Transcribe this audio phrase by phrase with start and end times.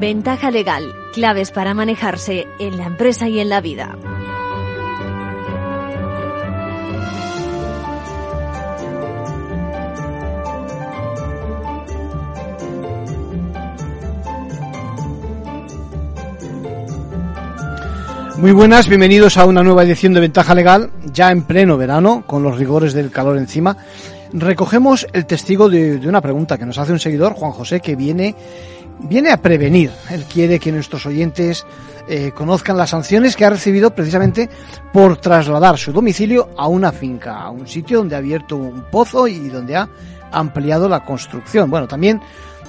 [0.00, 3.98] Ventaja legal, claves para manejarse en la empresa y en la vida.
[18.36, 22.44] Muy buenas, bienvenidos a una nueva edición de Ventaja Legal, ya en pleno verano, con
[22.44, 23.76] los rigores del calor encima.
[24.32, 28.36] Recogemos el testigo de, una pregunta que nos hace un seguidor, Juan José, que viene,
[29.00, 29.90] viene a prevenir.
[30.10, 31.66] Él quiere que nuestros oyentes
[32.08, 34.48] eh, conozcan las sanciones que ha recibido precisamente
[34.92, 39.28] por trasladar su domicilio a una finca, a un sitio donde ha abierto un pozo
[39.28, 39.88] y donde ha
[40.32, 41.70] ampliado la construcción.
[41.70, 42.20] Bueno, también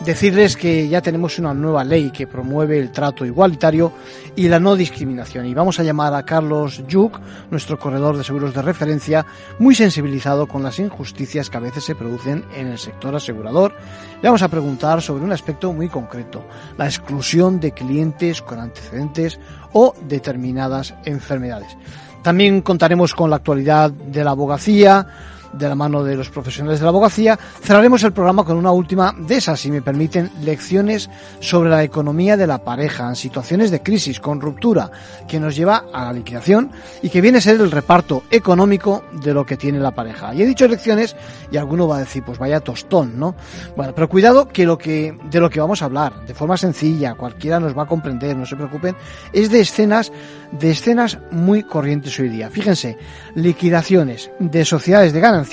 [0.05, 3.91] decirles que ya tenemos una nueva ley que promueve el trato igualitario
[4.35, 5.45] y la no discriminación.
[5.45, 7.19] Y vamos a llamar a Carlos Yuk,
[7.51, 9.25] nuestro corredor de seguros de referencia,
[9.59, 13.73] muy sensibilizado con las injusticias que a veces se producen en el sector asegurador.
[14.21, 16.45] Le vamos a preguntar sobre un aspecto muy concreto,
[16.77, 19.39] la exclusión de clientes con antecedentes
[19.73, 21.75] o determinadas enfermedades.
[22.23, 25.07] También contaremos con la actualidad de la abogacía,
[25.53, 29.13] de la mano de los profesionales de la abogacía, cerraremos el programa con una última
[29.17, 33.81] de esas, si me permiten, lecciones sobre la economía de la pareja en situaciones de
[33.81, 34.91] crisis, con ruptura,
[35.27, 39.33] que nos lleva a la liquidación y que viene a ser el reparto económico de
[39.33, 40.33] lo que tiene la pareja.
[40.33, 41.15] Y he dicho lecciones
[41.51, 43.35] y alguno va a decir, pues vaya tostón, ¿no?
[43.75, 47.15] Bueno, pero cuidado que lo que, de lo que vamos a hablar, de forma sencilla,
[47.15, 48.95] cualquiera nos va a comprender, no se preocupen,
[49.33, 50.11] es de escenas,
[50.51, 52.49] de escenas muy corrientes hoy día.
[52.49, 52.97] Fíjense,
[53.35, 55.49] liquidaciones de sociedades de ganas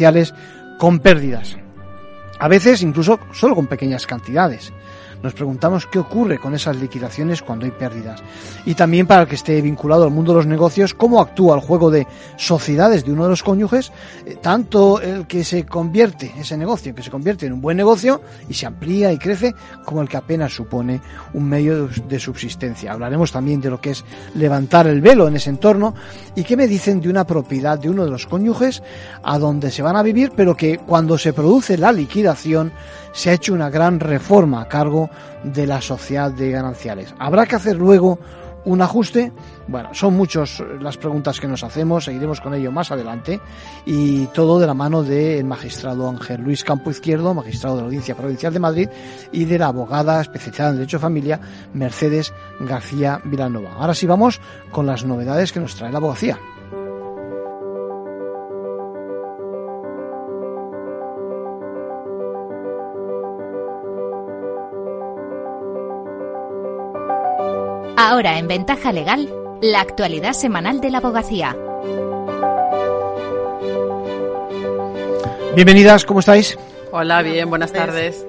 [0.79, 1.57] con pérdidas.
[2.39, 4.73] A veces incluso solo con pequeñas cantidades.
[5.27, 8.23] Nos preguntamos qué ocurre con esas liquidaciones cuando hay pérdidas.
[8.65, 11.61] Y también para el que esté vinculado al mundo de los negocios, cómo actúa el
[11.61, 13.91] juego de sociedades de uno de los cónyuges,
[14.25, 18.21] eh, tanto el que se convierte, ese negocio, que se convierte en un buen negocio
[18.49, 19.53] y se amplía y crece,
[19.85, 21.01] como el que apenas supone
[21.35, 22.93] un medio de subsistencia.
[22.93, 24.05] Hablaremos también de lo que es
[24.37, 25.97] levantar el velo en ese entorno
[26.37, 28.81] y qué me dicen de una propiedad de uno de los cónyuges
[29.25, 32.71] a donde se van a vivir, pero que cuando se produce la liquidación,
[33.17, 35.09] se ha hecho una gran reforma a cargo
[35.43, 37.15] de la sociedad de gananciales.
[37.19, 38.19] ¿Habrá que hacer luego
[38.67, 39.33] un ajuste?
[39.69, 43.41] Bueno, son muchas las preguntas que nos hacemos, seguiremos con ello más adelante
[43.87, 48.15] y todo de la mano del magistrado Ángel Luis Campo Izquierdo, magistrado de la Audiencia
[48.15, 48.89] Provincial de Madrid
[49.33, 51.41] y de la abogada especializada en Derecho de Familia
[51.73, 53.77] Mercedes García Vilanova.
[53.79, 56.39] Ahora sí vamos con las novedades que nos trae la abogacía.
[68.09, 69.29] Ahora en Ventaja Legal,
[69.61, 71.57] la actualidad semanal de la abogacía.
[75.57, 76.57] Bienvenidas, ¿cómo estáis?
[76.93, 78.25] Hola, bien, buenas tardes.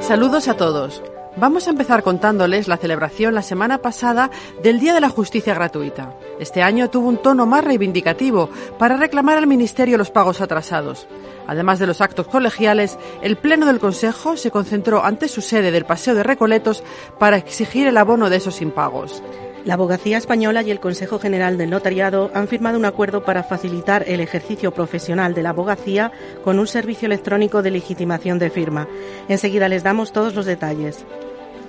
[0.00, 1.02] Saludos a todos.
[1.40, 4.28] Vamos a empezar contándoles la celebración la semana pasada
[4.60, 6.12] del Día de la Justicia Gratuita.
[6.40, 11.06] Este año tuvo un tono más reivindicativo para reclamar al Ministerio los pagos atrasados.
[11.46, 15.84] Además de los actos colegiales, el Pleno del Consejo se concentró ante su sede del
[15.84, 16.82] Paseo de Recoletos
[17.20, 19.22] para exigir el abono de esos impagos.
[19.64, 24.04] La Abogacía Española y el Consejo General del Notariado han firmado un acuerdo para facilitar
[24.08, 26.10] el ejercicio profesional de la abogacía
[26.42, 28.88] con un servicio electrónico de legitimación de firma.
[29.28, 31.04] Enseguida les damos todos los detalles.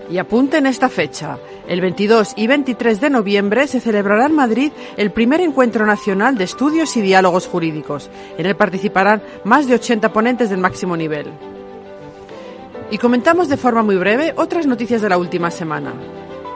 [0.09, 1.37] Y apunten esta fecha.
[1.67, 6.45] El 22 y 23 de noviembre se celebrará en Madrid el primer encuentro nacional de
[6.45, 8.09] estudios y diálogos jurídicos.
[8.37, 11.27] En él participarán más de 80 ponentes del máximo nivel.
[12.89, 15.93] Y comentamos de forma muy breve otras noticias de la última semana.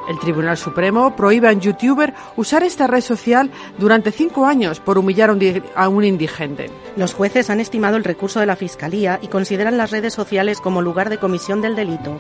[0.09, 4.97] El Tribunal Supremo prohíbe a un youtuber usar esta red social durante cinco años por
[4.97, 5.33] humillar
[5.75, 6.69] a un indigente.
[6.97, 10.81] Los jueces han estimado el recurso de la Fiscalía y consideran las redes sociales como
[10.81, 12.19] lugar de comisión del delito.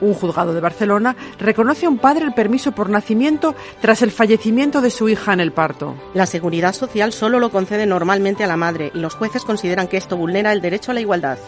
[0.00, 4.80] Un juzgado de Barcelona reconoce a un padre el permiso por nacimiento tras el fallecimiento
[4.80, 5.94] de su hija en el parto.
[6.14, 9.96] La seguridad social solo lo concede normalmente a la madre y los jueces consideran que
[9.96, 11.38] esto vulnera el derecho a la igualdad.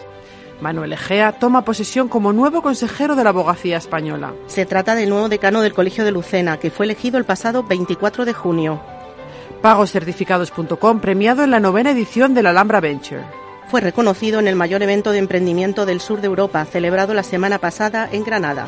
[0.61, 4.33] Manuel Egea toma posesión como nuevo consejero de la abogacía española.
[4.47, 8.25] Se trata del nuevo decano del Colegio de Lucena, que fue elegido el pasado 24
[8.25, 8.81] de junio.
[9.61, 13.38] Pagoscertificados.com premiado en la novena edición de la Alhambra Venture
[13.69, 17.59] fue reconocido en el mayor evento de emprendimiento del sur de Europa, celebrado la semana
[17.59, 18.67] pasada en Granada.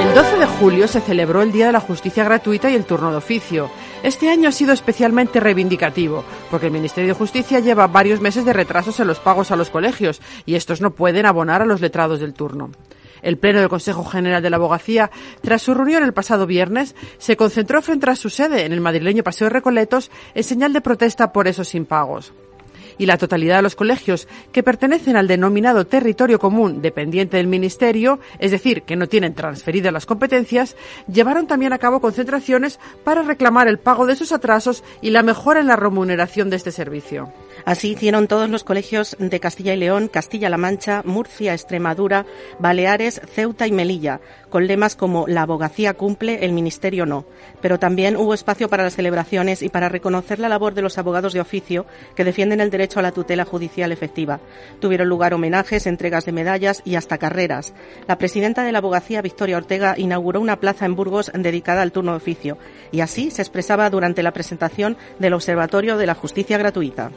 [0.00, 3.10] El 12 de julio se celebró el Día de la Justicia Gratuita y el turno
[3.10, 3.70] de oficio.
[4.02, 8.52] Este año ha sido especialmente reivindicativo, porque el Ministerio de Justicia lleva varios meses de
[8.52, 12.20] retrasos en los pagos a los colegios y estos no pueden abonar a los letrados
[12.20, 12.70] del turno.
[13.24, 15.10] El Pleno del Consejo General de la Abogacía,
[15.40, 19.24] tras su reunión el pasado viernes, se concentró frente a su sede en el madrileño
[19.24, 22.32] Paseo Recoletos en señal de protesta por esos impagos.
[22.96, 28.20] y la totalidad de los colegios que pertenecen al denominado territorio común dependiente del Ministerio,
[28.38, 30.76] es decir, que no tienen transferidas las competencias,
[31.08, 35.60] llevaron también a cabo concentraciones para reclamar el pago de sus atrasos y la mejora
[35.60, 37.32] en la remuneración de este servicio.
[37.64, 42.26] Así hicieron todos los colegios de Castilla y León, Castilla-La Mancha, Murcia, Extremadura,
[42.58, 44.20] Baleares, Ceuta y Melilla,
[44.50, 47.24] con lemas como La abogacía cumple, el ministerio no.
[47.62, 51.32] Pero también hubo espacio para las celebraciones y para reconocer la labor de los abogados
[51.32, 54.40] de oficio que defienden el derecho a la tutela judicial efectiva.
[54.80, 57.72] Tuvieron lugar homenajes, entregas de medallas y hasta carreras.
[58.06, 62.12] La presidenta de la abogacía, Victoria Ortega, inauguró una plaza en Burgos dedicada al turno
[62.12, 62.58] de oficio
[62.92, 67.10] y así se expresaba durante la presentación del Observatorio de la Justicia Gratuita.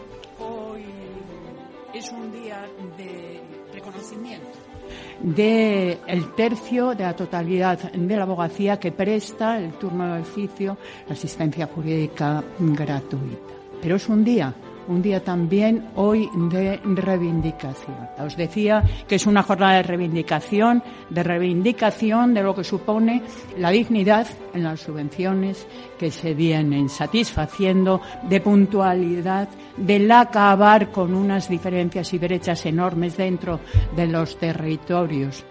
[5.20, 10.78] Del tercio de la totalidad de la abogacía que presta el turno de oficio,
[11.08, 13.54] la asistencia jurídica gratuita.
[13.82, 14.54] Pero es un día
[14.88, 18.10] un día también hoy de reivindicación.
[18.20, 23.24] Os decía que es una jornada de reivindicación, de reivindicación de lo que supone
[23.58, 25.68] la dignidad en las subvenciones
[25.98, 33.60] que se vienen satisfaciendo, de puntualidad, del acabar con unas diferencias y brechas enormes dentro
[33.96, 35.46] de los territorios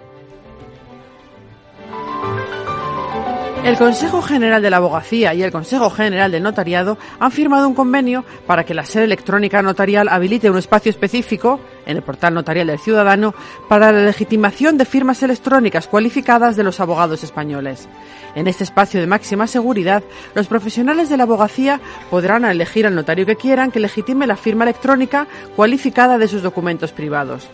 [3.66, 7.74] El Consejo General de la Abogacía y el Consejo General del Notariado han firmado un
[7.74, 12.68] convenio para que la sede electrónica notarial habilite un espacio específico en el portal notarial
[12.68, 13.34] del ciudadano
[13.68, 17.88] para la legitimación de firmas electrónicas cualificadas de los abogados españoles.
[18.36, 20.04] En este espacio de máxima seguridad,
[20.36, 24.62] los profesionales de la abogacía podrán elegir al notario que quieran que legitime la firma
[24.62, 25.26] electrónica
[25.56, 27.48] cualificada de sus documentos privados.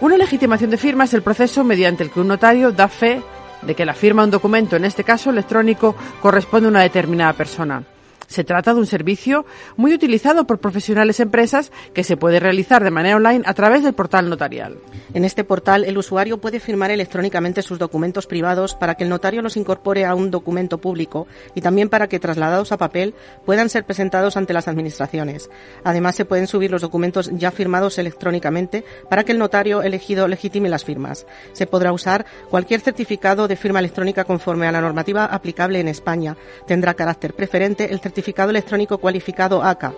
[0.00, 3.20] Una legitimación de firma es el proceso mediante el que un notario da fe
[3.62, 7.32] de que la firma de un documento, en este caso electrónico, corresponde a una determinada
[7.32, 7.82] persona.
[8.28, 9.46] Se trata de un servicio
[9.76, 13.94] muy utilizado por profesionales empresas que se puede realizar de manera online a través del
[13.94, 14.78] portal notarial.
[15.14, 19.40] En este portal, el usuario puede firmar electrónicamente sus documentos privados para que el notario
[19.40, 23.14] los incorpore a un documento público y también para que, trasladados a papel,
[23.46, 25.48] puedan ser presentados ante las administraciones.
[25.82, 30.68] Además, se pueden subir los documentos ya firmados electrónicamente para que el notario elegido legitime
[30.68, 31.26] las firmas.
[31.54, 36.36] Se podrá usar cualquier certificado de firma electrónica conforme a la normativa aplicable en España.
[36.66, 39.94] Tendrá carácter preferente el certificado certificado electrónico cualificado ACA.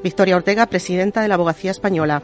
[0.00, 2.22] Victoria Ortega, presidenta de la Abogacía Española.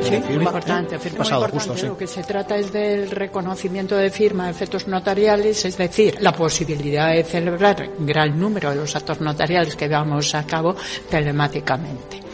[0.00, 1.86] Sí, muy importante, firma muy importante.
[1.86, 6.32] Lo que se trata es del reconocimiento de firma de efectos notariales, es decir, la
[6.32, 10.74] posibilidad de celebrar gran número de los actos notariales que damos a cabo
[11.10, 12.31] telemáticamente.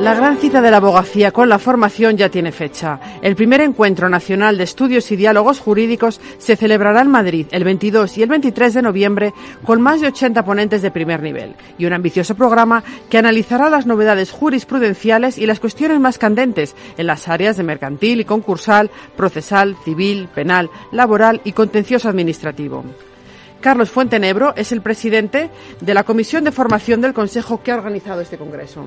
[0.00, 2.98] La gran cita de la abogacía con la formación ya tiene fecha.
[3.22, 8.18] El primer encuentro nacional de estudios y diálogos jurídicos se celebrará en Madrid el 22
[8.18, 11.92] y el 23 de noviembre con más de 80 ponentes de primer nivel y un
[11.92, 17.56] ambicioso programa que analizará las novedades jurisprudenciales y las cuestiones más candentes en las áreas
[17.56, 22.84] de mercantil y concursal, procesal, civil, penal, laboral y contencioso administrativo.
[23.60, 28.20] Carlos Fuentenebro es el presidente de la Comisión de Formación del Consejo que ha organizado
[28.20, 28.86] este congreso.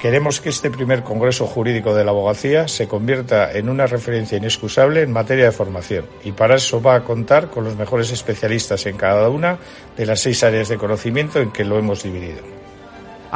[0.00, 5.00] Queremos que este primer Congreso Jurídico de la Abogacía se convierta en una referencia inexcusable
[5.00, 8.98] en materia de formación y para eso va a contar con los mejores especialistas en
[8.98, 9.58] cada una
[9.96, 12.65] de las seis áreas de conocimiento en que lo hemos dividido.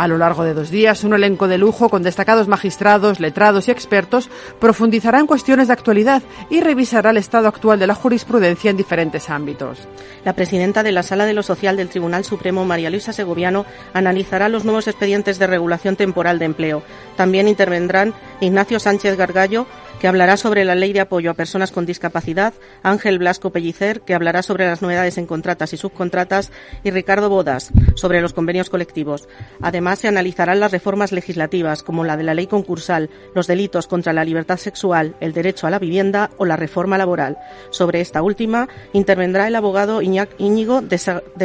[0.00, 3.70] A lo largo de dos días, un elenco de lujo con destacados magistrados, letrados y
[3.70, 8.78] expertos profundizará en cuestiones de actualidad y revisará el estado actual de la jurisprudencia en
[8.78, 9.86] diferentes ámbitos.
[10.24, 14.48] La presidenta de la Sala de lo Social del Tribunal Supremo, María Luisa Segoviano, analizará
[14.48, 16.82] los nuevos expedientes de regulación temporal de empleo.
[17.18, 19.66] También intervendrán Ignacio Sánchez Gargallo,
[20.00, 24.14] que hablará sobre la ley de apoyo a personas con discapacidad, Ángel Blasco Pellicer, que
[24.14, 26.50] hablará sobre las novedades en contratas y subcontratas,
[26.82, 29.28] y Ricardo Bodas, sobre los convenios colectivos.
[29.60, 34.14] Además, se analizarán las reformas legislativas, como la de la ley concursal, los delitos contra
[34.14, 37.36] la libertad sexual, el derecho a la vivienda o la reforma laboral.
[37.68, 40.98] Sobre esta última, intervendrá el abogado Íñigo de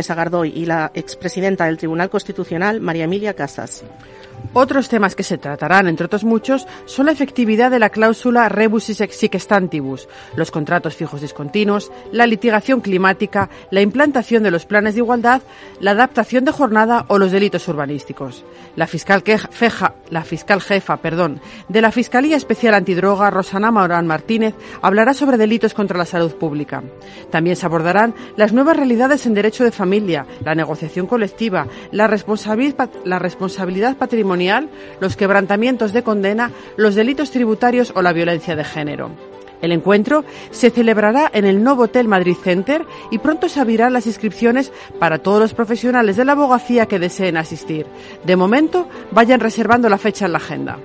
[0.03, 3.83] Sagardoy y la expresidenta del Tribunal Constitucional, María Emilia Casas.
[4.57, 8.85] Otros temas que se tratarán, entre otros muchos, son la efectividad de la cláusula rebus
[8.85, 15.01] sic stantibus, los contratos fijos discontinuos, la litigación climática, la implantación de los planes de
[15.01, 15.41] igualdad,
[15.79, 18.45] la adaptación de jornada o los delitos urbanísticos.
[18.77, 19.23] La fiscal,
[20.09, 25.73] la fiscal jefa perdón, de la Fiscalía Especial Antidroga, Rosana Maurán Martínez, hablará sobre delitos
[25.73, 26.81] contra la salud pública.
[27.29, 33.97] También se abordarán las nuevas realidades en derecho de familia, la negociación colectiva, la responsabilidad
[33.97, 34.24] patrimonial
[34.99, 39.11] los quebrantamientos de condena, los delitos tributarios o la violencia de género.
[39.61, 44.05] El encuentro se celebrará en el nuevo Hotel Madrid Center y pronto se abrirán las
[44.05, 47.85] inscripciones para todos los profesionales de la abogacía que deseen asistir.
[48.23, 50.77] De momento, vayan reservando la fecha en la agenda.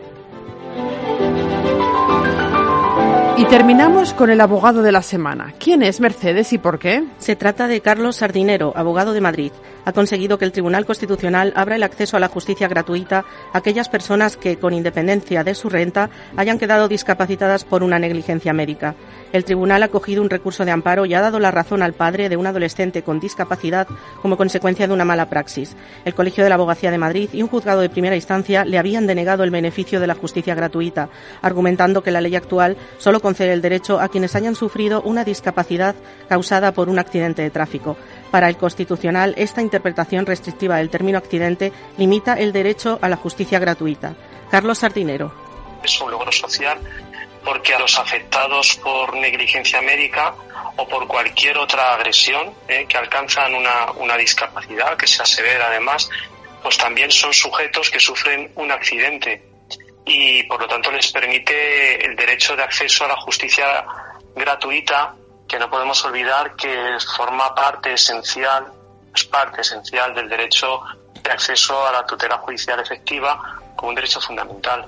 [3.40, 5.54] Y terminamos con el abogado de la semana.
[5.58, 7.04] ¿Quién es Mercedes y por qué?
[7.16, 9.52] Se trata de Carlos Sardinero, abogado de Madrid.
[9.84, 13.88] Ha conseguido que el Tribunal Constitucional abra el acceso a la justicia gratuita a aquellas
[13.88, 18.94] personas que, con independencia de su renta, hayan quedado discapacitadas por una negligencia médica.
[19.32, 22.28] El tribunal ha cogido un recurso de amparo y ha dado la razón al padre
[22.28, 23.86] de un adolescente con discapacidad
[24.22, 25.76] como consecuencia de una mala praxis.
[26.04, 29.06] El Colegio de la Abogacía de Madrid y un juzgado de primera instancia le habían
[29.06, 31.08] denegado el beneficio de la justicia gratuita,
[31.42, 35.94] argumentando que la ley actual solo concede el derecho a quienes hayan sufrido una discapacidad
[36.28, 37.96] causada por un accidente de tráfico.
[38.30, 43.58] Para el Constitucional, esta interpretación restrictiva del término accidente limita el derecho a la justicia
[43.58, 44.14] gratuita.
[44.50, 45.32] Carlos Sardinero.
[45.82, 46.78] Es un logro social
[47.44, 50.34] porque a los afectados por negligencia médica
[50.76, 56.08] o por cualquier otra agresión eh, que alcanzan una, una discapacidad, que sea severa además,
[56.62, 59.42] pues también son sujetos que sufren un accidente
[60.04, 63.84] y por lo tanto les permite el derecho de acceso a la justicia
[64.34, 65.14] gratuita,
[65.50, 68.66] que no podemos olvidar que forma parte esencial,
[69.12, 70.80] es parte esencial del derecho
[71.24, 74.86] de acceso a la tutela judicial efectiva como un derecho fundamental.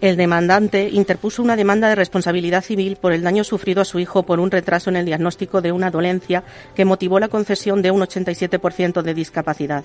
[0.00, 4.22] El demandante interpuso una demanda de responsabilidad civil por el daño sufrido a su hijo
[4.22, 6.44] por un retraso en el diagnóstico de una dolencia
[6.76, 9.82] que motivó la concesión de un 87% de discapacidad.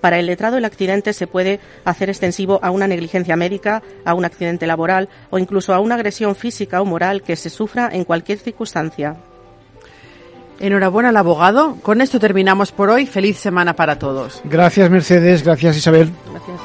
[0.00, 4.24] Para el letrado, el accidente se puede hacer extensivo a una negligencia médica, a un
[4.24, 8.38] accidente laboral o incluso a una agresión física o moral que se sufra en cualquier
[8.38, 9.16] circunstancia.
[10.62, 11.76] Enhorabuena al abogado.
[11.82, 13.04] Con esto terminamos por hoy.
[13.04, 14.40] Feliz semana para todos.
[14.44, 15.42] Gracias, Mercedes.
[15.42, 16.12] Gracias, Isabel.
[16.30, 16.60] Gracias.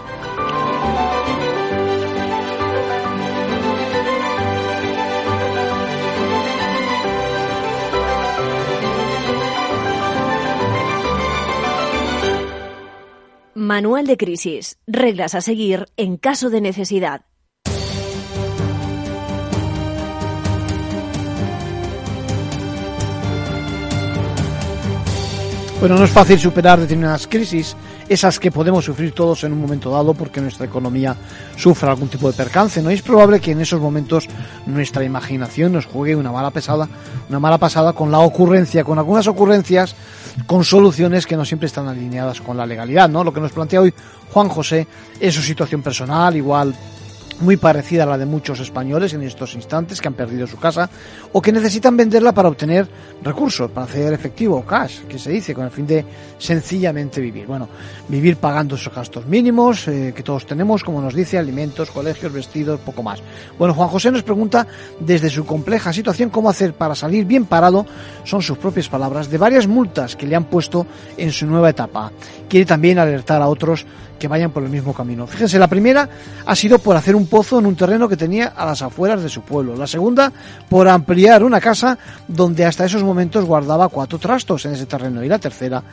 [13.55, 14.77] Manual de crisis.
[14.85, 17.25] Reglas a seguir en caso de necesidad.
[25.79, 27.75] Bueno, no es fácil superar determinadas crisis,
[28.09, 31.15] esas que podemos sufrir todos en un momento dado porque nuestra economía
[31.55, 32.89] sufra algún tipo de percance, ¿no?
[32.89, 34.27] Es probable que en esos momentos
[34.65, 36.89] nuestra imaginación nos juegue una mala pesada,
[37.29, 39.95] una mala pasada con la ocurrencia, con algunas ocurrencias,
[40.47, 43.23] con soluciones que no siempre están alineadas con la legalidad, ¿no?
[43.23, 43.93] Lo que nos plantea hoy
[44.33, 44.87] Juan José
[45.19, 46.73] es su situación personal, igual
[47.39, 50.89] muy parecida a la de muchos españoles en estos instantes que han perdido su casa
[51.31, 52.87] o que necesitan venderla para obtener
[53.23, 56.05] recursos, para hacer efectivo, cash, que se dice, con el fin de
[56.37, 57.45] sencillamente vivir.
[57.45, 57.69] Bueno,
[58.07, 62.79] vivir pagando esos gastos mínimos eh, que todos tenemos, como nos dice, alimentos, colegios, vestidos,
[62.79, 63.21] poco más.
[63.57, 64.67] Bueno, Juan José nos pregunta
[64.99, 67.85] desde su compleja situación cómo hacer para salir bien parado,
[68.23, 72.11] son sus propias palabras, de varias multas que le han puesto en su nueva etapa.
[72.49, 73.85] Quiere también alertar a otros
[74.17, 75.27] que vayan por el mismo camino.
[75.27, 76.09] Fíjense, la primera
[76.45, 79.29] ha sido por hacer un pozo en un terreno que tenía a las afueras de
[79.29, 79.75] su pueblo.
[79.75, 80.31] La segunda,
[80.69, 81.97] por ampliar una casa
[82.27, 85.23] donde hasta esos momentos guardaba cuatro trastos en ese terreno.
[85.23, 85.83] Y la tercera,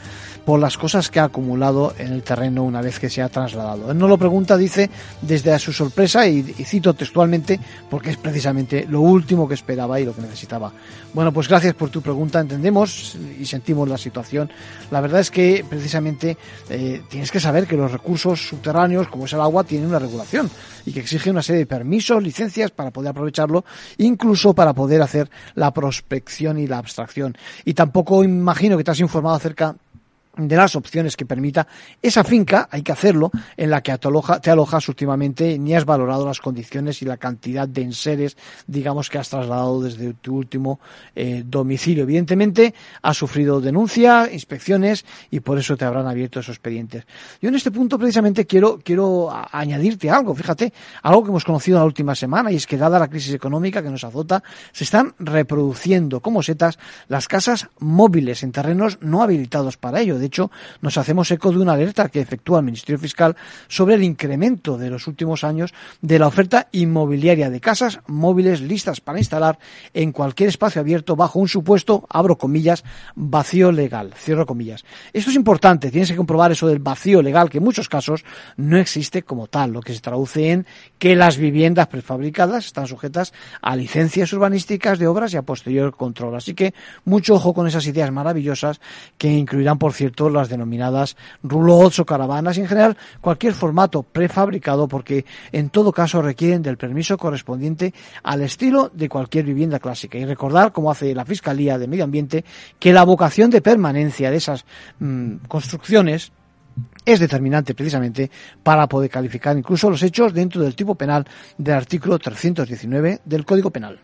[0.45, 3.91] por las cosas que ha acumulado en el terreno una vez que se ha trasladado.
[3.91, 4.91] Él no lo pregunta, dice,
[5.23, 7.59] desde su sorpresa, y, y cito textualmente,
[7.89, 10.73] porque es precisamente lo último que esperaba y lo que necesitaba.
[11.13, 14.51] Bueno, pues gracias por tu pregunta, entendemos y sentimos la situación.
[14.91, 16.37] La verdad es que precisamente
[16.69, 20.51] eh, tienes que saber que los recursos subterráneos, como es el agua, tienen una regulación
[20.85, 23.65] y que exige una serie de permisos, licencias para poder aprovecharlo,
[23.99, 27.37] incluso para poder hacer la prospección y la abstracción.
[27.65, 29.77] Y tampoco imagino que te has informado acerca
[30.37, 31.67] de las opciones que permita
[32.03, 35.85] esa finca, hay que hacerlo, en la que te, aloja, te alojas últimamente, ni has
[35.85, 38.37] valorado las condiciones y la cantidad de enseres,
[38.67, 40.81] digamos, que has trasladado desde tu último
[41.15, 42.05] eh, domicilio.
[42.05, 47.05] Evidentemente, has sufrido denuncia, inspecciones, y por eso te habrán abierto esos expedientes.
[47.41, 50.73] Yo en este punto, precisamente, quiero, quiero añadirte algo, fíjate,
[51.03, 53.91] algo que hemos conocido la última semana, y es que dada la crisis económica que
[53.91, 60.01] nos azota, se están reproduciendo como setas las casas móviles en terrenos no habilitados para
[60.01, 60.19] ello.
[60.25, 60.51] De hecho,
[60.81, 63.37] nos hacemos eco de una alerta que efectúa el Ministerio Fiscal
[63.69, 69.03] sobre el incremento de los últimos años de la oferta inmobiliaria de casas móviles listas
[69.03, 69.59] para instalar
[69.93, 74.87] en cualquier espacio abierto bajo un supuesto, abro comillas, vacío legal, cierro comillas.
[75.13, 78.25] Esto es importante, tienes que comprobar eso del vacío legal, que en muchos casos
[78.57, 80.67] no existe como tal, lo que se traduce en
[80.99, 86.35] que las viviendas prefabricadas están sujetas a licencias urbanísticas de obras y a posterior control.
[86.35, 86.73] Así que
[87.05, 88.81] mucho ojo con esas ideas maravillosas
[89.19, 94.89] que incluirán, por cierto, las denominadas roulots o caravanas y en general cualquier formato prefabricado
[94.89, 97.93] porque en todo caso requieren del permiso correspondiente
[98.23, 100.19] al estilo de cualquier vivienda clásica.
[100.19, 102.45] Y recordar, como hace la Fiscalía de Medio Ambiente,
[102.79, 104.65] que la vocación de permanencia de esas
[104.99, 106.33] mm, construcciones
[107.05, 108.31] es determinante precisamente
[108.63, 111.27] para poder calificar incluso los hechos dentro del tipo penal
[111.59, 114.01] del artículo 319 del Código Penal.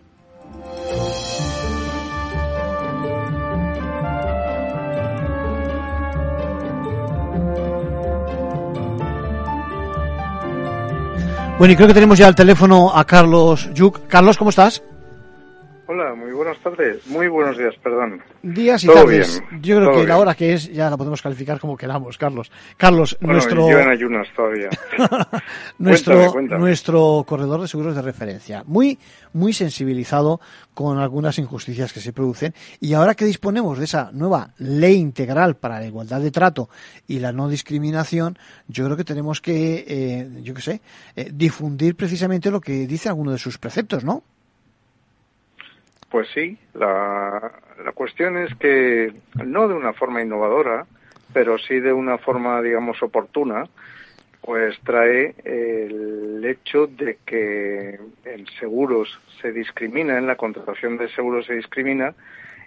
[11.60, 14.06] Bueno, y creo que tenemos ya al teléfono a Carlos Yuk.
[14.06, 14.82] Carlos, ¿cómo estás?
[15.92, 17.04] Hola, muy buenas tardes.
[17.08, 18.22] Muy buenos días, perdón.
[18.44, 19.42] Días y tardes.
[19.60, 22.52] Yo creo que la hora que es ya la podemos calificar como queramos, Carlos.
[22.76, 23.68] Carlos, nuestro.
[23.68, 24.68] Yo en ayunas todavía.
[25.78, 28.62] nuestro, nuestro corredor de seguros de referencia.
[28.68, 29.00] Muy,
[29.32, 30.40] muy sensibilizado
[30.74, 32.54] con algunas injusticias que se producen.
[32.78, 36.68] Y ahora que disponemos de esa nueva ley integral para la igualdad de trato
[37.08, 40.80] y la no discriminación, yo creo que tenemos que, eh, yo qué sé,
[41.16, 44.22] eh, difundir precisamente lo que dice alguno de sus preceptos, ¿no?
[46.10, 47.52] Pues sí, la,
[47.84, 49.12] la cuestión es que
[49.44, 50.86] no de una forma innovadora,
[51.32, 53.64] pero sí de una forma, digamos, oportuna,
[54.40, 61.46] pues trae el hecho de que en seguros se discrimina, en la contratación de seguros
[61.46, 62.14] se discrimina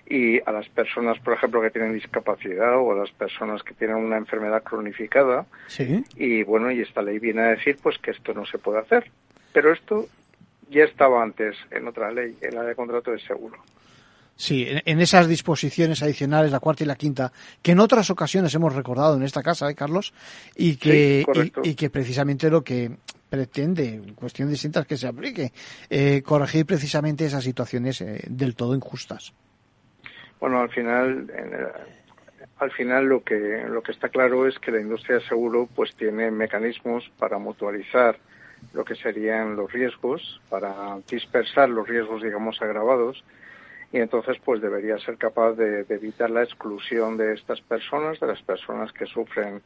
[0.05, 3.97] y a las personas, por ejemplo, que tienen discapacidad o a las personas que tienen
[3.97, 5.45] una enfermedad cronificada.
[5.67, 6.03] Sí.
[6.15, 9.09] Y bueno, y esta ley viene a decir pues que esto no se puede hacer.
[9.53, 10.07] Pero esto
[10.69, 13.57] ya estaba antes en otra ley, en la de contrato de seguro.
[14.35, 18.73] Sí, en, esas disposiciones adicionales, la cuarta y la quinta, que en otras ocasiones hemos
[18.73, 20.13] recordado en esta casa, ¿eh, Carlos?
[20.55, 21.23] Y que,
[21.63, 22.91] y, que precisamente lo que
[23.29, 25.51] pretende, en cuestión distinta, es que se aplique,
[25.89, 29.33] eh, corregir precisamente esas situaciones eh, del todo injustas.
[30.39, 31.31] Bueno, al final,
[32.57, 35.95] al final lo que lo que está claro es que la industria de seguro pues
[35.95, 38.17] tiene mecanismos para mutualizar
[38.73, 43.23] lo que serían los riesgos, para dispersar los riesgos, digamos, agravados,
[43.91, 48.41] y entonces pues debería ser capaz de, evitar la exclusión de estas personas, de las
[48.41, 49.61] personas que sufren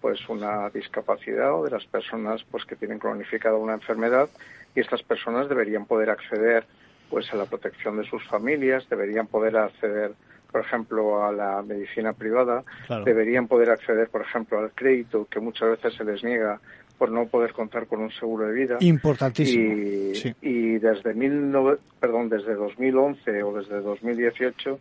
[0.00, 4.28] pues una discapacidad o de las personas pues que tienen cronificada una enfermedad
[4.74, 6.64] y estas personas deberían poder acceder
[7.10, 10.14] pues a la protección de sus familias, deberían poder acceder
[10.50, 12.64] por ejemplo, a la medicina privada,
[13.04, 16.60] deberían poder acceder, por ejemplo, al crédito que muchas veces se les niega
[17.00, 18.76] por no poder contar con un seguro de vida.
[18.80, 19.72] Importantísimo.
[19.72, 21.50] Y, y desde, mil
[21.98, 24.78] perdón, desde 2011 o desde 2018,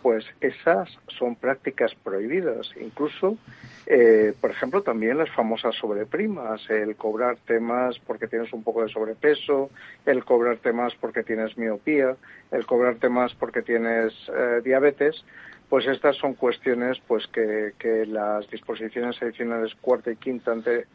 [0.00, 2.70] pues esas son prácticas prohibidas.
[2.80, 3.36] Incluso,
[3.84, 8.88] eh, por ejemplo, también las famosas sobreprimas, el cobrar temas porque tienes un poco de
[8.88, 9.68] sobrepeso,
[10.06, 12.16] el cobrar temas porque tienes miopía,
[12.50, 15.22] el cobrar temas porque tienes eh, diabetes,
[15.68, 20.86] pues estas son cuestiones pues que, que las disposiciones adicionales cuarta y quinta ante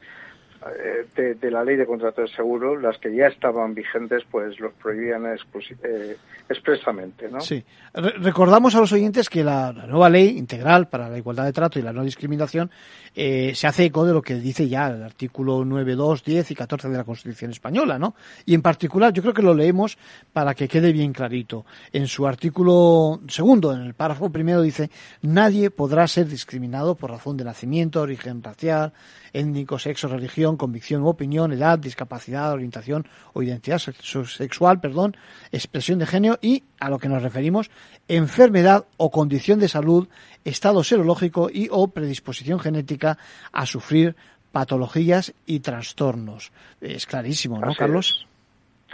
[0.65, 4.73] eh, de, la ley de contrato de seguro, las que ya estaban vigentes, pues los
[4.73, 6.17] prohibían eh,
[6.49, 7.29] expresamente.
[7.29, 7.41] ¿no?
[7.41, 7.63] Sí.
[7.93, 11.81] recordamos a los oyentes que la, nueva ley integral para la igualdad de trato y
[11.81, 12.71] la no discriminación
[13.15, 16.55] eh, se hace eco de lo que dice ya el artículo 9, 2, 10 y
[16.55, 18.15] 14 de la Constitución española, ¿no?
[18.45, 19.97] Y en particular, yo creo que lo leemos
[20.31, 21.65] para que quede bien clarito.
[21.91, 24.89] En su artículo segundo, en el párrafo primero, dice:
[25.21, 28.93] Nadie podrá ser discriminado por razón de nacimiento, origen racial,
[29.33, 35.15] étnico, sexo, religión, convicción u opinión, edad, discapacidad, orientación o identidad sexual, perdón,
[35.51, 37.71] expresión de género y, a lo que nos referimos,
[38.07, 40.07] enfermedad o condición de salud,
[40.43, 43.17] estado serológico y o predisposición genética
[43.51, 44.15] a sufrir
[44.51, 46.51] patologías y trastornos.
[46.79, 48.27] Es clarísimo, ¿no, Carlos?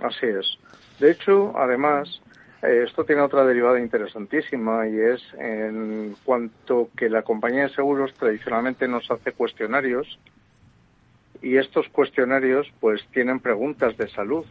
[0.02, 0.58] Así es.
[1.00, 2.22] De hecho, además,
[2.62, 8.14] eh, esto tiene otra derivada interesantísima y es en cuanto que la compañía de seguros
[8.14, 10.20] tradicionalmente nos hace cuestionarios
[11.42, 14.46] y estos cuestionarios pues tienen preguntas de salud.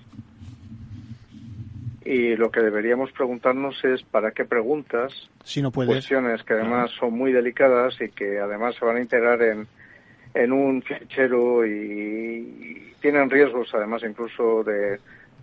[2.05, 5.13] Y lo que deberíamos preguntarnos es para qué preguntas,
[5.45, 9.43] si no cuestiones que además son muy delicadas y que además se van a integrar
[9.43, 9.67] en,
[10.33, 14.99] en un fichero y tienen riesgos además incluso de,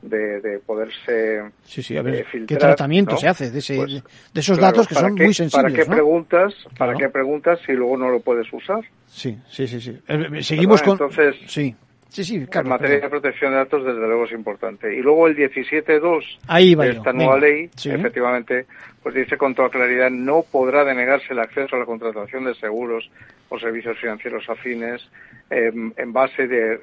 [0.10, 4.58] de, poderse sí, sí, a ver, eh, ¿Qué tratamiento se hace de, pues, de esos
[4.58, 5.74] datos que son muy sensibles?
[5.74, 6.54] ¿Para qué preguntas?
[6.78, 8.82] ¿Para qué preguntas si luego no lo puedes usar?
[9.08, 10.00] Sí, sí, sí, sí.
[10.08, 11.76] Eh, seguimos con entonces sí.
[12.10, 14.96] Sí, sí, en materia de protección de datos, desde luego es importante.
[14.96, 18.68] Y luego el 17.2 de esta nueva ley, efectivamente,
[19.04, 23.12] pues dice con toda claridad, no podrá denegarse el acceso a la contratación de seguros
[23.50, 25.06] o servicios financieros afines
[25.50, 26.80] en base de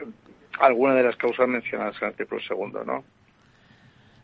[0.61, 3.05] alguna de las causas mencionadas en el artículo segundo, ¿no?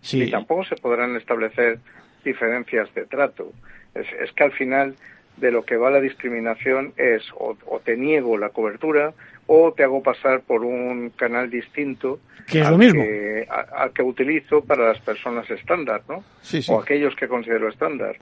[0.01, 0.23] Sí.
[0.23, 1.79] Y tampoco se podrán establecer
[2.25, 3.53] diferencias de trato.
[3.95, 4.97] Es, que al final
[5.37, 9.13] de lo que va la discriminación es o, te niego la cobertura
[9.47, 14.03] o te hago pasar por un canal distinto que es lo mismo que, al que
[14.03, 16.25] utilizo para las personas estándar, ¿no?
[16.43, 16.73] Sí, sí.
[16.73, 18.17] O aquellos que considero estándar.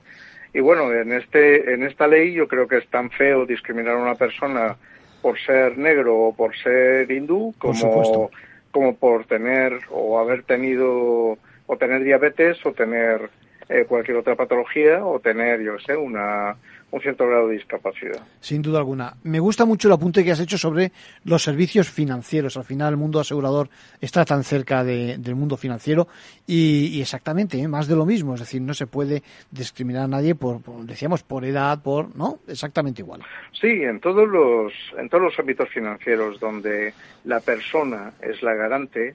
[0.52, 3.98] Y bueno, en este en esta ley yo creo que es tan feo discriminar a
[3.98, 4.76] una persona
[5.22, 8.30] por ser negro o por ser hindú como
[8.70, 13.30] como por tener o haber tenido o tener diabetes o tener
[13.68, 16.56] eh, cualquier otra patología o tener, yo sé, una,
[16.96, 18.26] un cierto grado de discapacidad.
[18.40, 19.14] Sin duda alguna.
[19.22, 20.92] Me gusta mucho el apunte que has hecho sobre
[21.24, 22.56] los servicios financieros.
[22.56, 23.68] Al final el mundo asegurador
[24.00, 26.08] está tan cerca del mundo financiero
[26.46, 27.68] y, exactamente, ¿eh?
[27.68, 28.34] más de lo mismo.
[28.34, 32.38] Es decir, no se puede discriminar a nadie por, decíamos, por edad, por, ¿no?
[32.48, 33.22] Exactamente igual.
[33.52, 39.14] Sí, en todos los, en todos los ámbitos financieros donde la persona es la garante,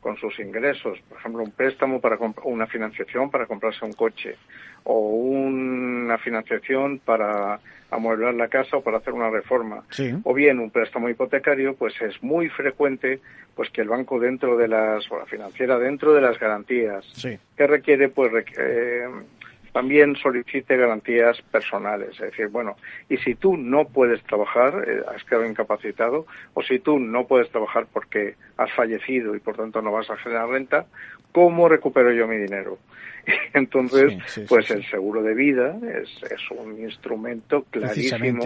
[0.00, 4.36] con sus ingresos, por ejemplo, un préstamo para una financiación para comprarse un coche
[4.84, 7.60] o una financiación para
[7.90, 9.84] amueblar la casa o para hacer una reforma.
[10.24, 13.20] O bien un préstamo hipotecario, pues es muy frecuente
[13.54, 17.04] pues que el banco dentro de las o la financiera dentro de las garantías
[17.56, 19.06] que requiere pues eh,
[19.72, 22.10] también solicite garantías personales.
[22.12, 22.76] Es decir, bueno,
[23.08, 27.50] y si tú no puedes trabajar, eh, has quedado incapacitado, o si tú no puedes
[27.50, 30.86] trabajar porque has fallecido y por tanto no vas a generar renta,
[31.32, 32.78] ¿cómo recupero yo mi dinero?
[33.54, 34.14] Entonces,
[34.48, 38.42] pues el seguro de vida es, es un instrumento clarísimo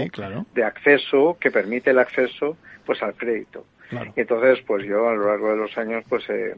[0.55, 3.65] de acceso que permite el acceso pues al crédito.
[3.91, 6.55] Y entonces, pues yo a lo largo de los años, pues he,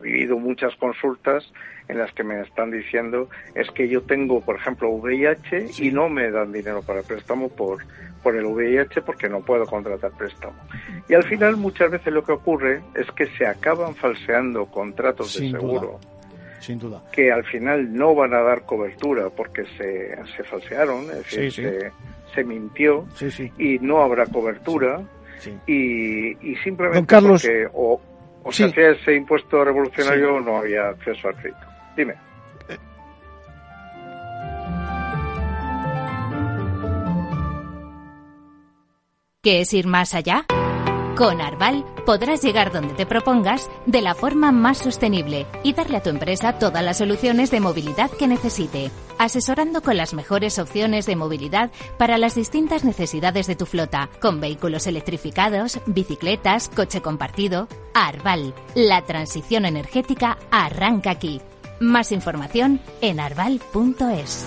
[0.00, 1.50] vivido muchas consultas
[1.88, 6.08] en las que me están diciendo es que yo tengo, por ejemplo, VIH y no
[6.08, 7.84] me dan dinero para préstamo por,
[8.22, 10.54] por el VIH porque no puedo contratar préstamo.
[11.08, 15.50] Y al final muchas veces lo que ocurre es que se acaban falseando contratos de
[15.50, 15.98] seguro.
[16.60, 17.02] Sin duda.
[17.10, 21.92] Que al final no van a dar cobertura porque se, se falsearon, es decir, Se,
[22.32, 23.04] se, mintió
[23.58, 25.02] y no habrá cobertura
[25.66, 28.00] y, simplemente Carlos, porque o,
[28.50, 31.66] se hacía ese impuesto revolucionario no había acceso al crédito.
[31.96, 32.14] Dime.
[39.42, 40.46] ¿Qué es ir más allá?
[41.16, 46.02] Con Arval podrás llegar donde te propongas de la forma más sostenible y darle a
[46.02, 48.90] tu empresa todas las soluciones de movilidad que necesite,
[49.22, 54.40] asesorando con las mejores opciones de movilidad para las distintas necesidades de tu flota, con
[54.40, 57.68] vehículos electrificados, bicicletas, coche compartido.
[57.94, 61.40] Arval, la transición energética arranca aquí.
[61.78, 64.44] Más información en arval.es.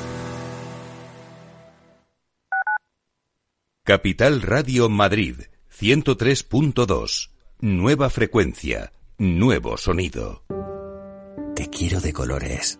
[3.83, 5.41] Capital Radio Madrid
[5.79, 7.29] 103.2.
[7.61, 8.91] Nueva frecuencia.
[9.17, 10.43] Nuevo sonido.
[11.55, 12.79] Te quiero de colores.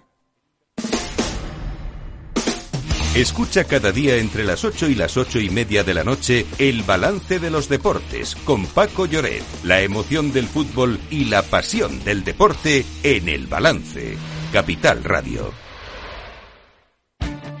[3.15, 6.81] Escucha cada día entre las 8 y las ocho y media de la noche el
[6.83, 12.23] balance de los deportes con Paco Lloret, la emoción del fútbol y la pasión del
[12.23, 14.15] deporte en el balance.
[14.53, 15.51] Capital Radio.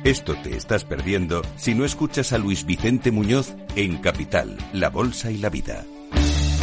[0.05, 5.31] Esto te estás perdiendo si no escuchas a Luis Vicente Muñoz en Capital, La Bolsa
[5.31, 5.83] y la Vida.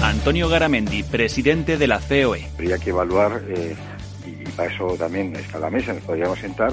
[0.02, 2.48] Antonio Garamendi, presidente de la COE.
[2.54, 3.76] Habría que evaluar, eh,
[4.26, 6.72] y para eso también está la mesa, nos podríamos sentar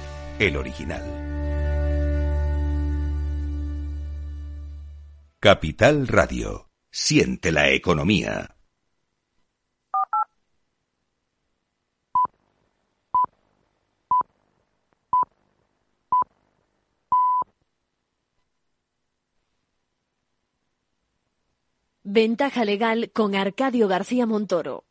[0.41, 1.03] el original.
[5.39, 6.67] Capital Radio.
[6.89, 8.55] Siente la economía.
[22.03, 24.85] Ventaja legal con Arcadio García Montoro.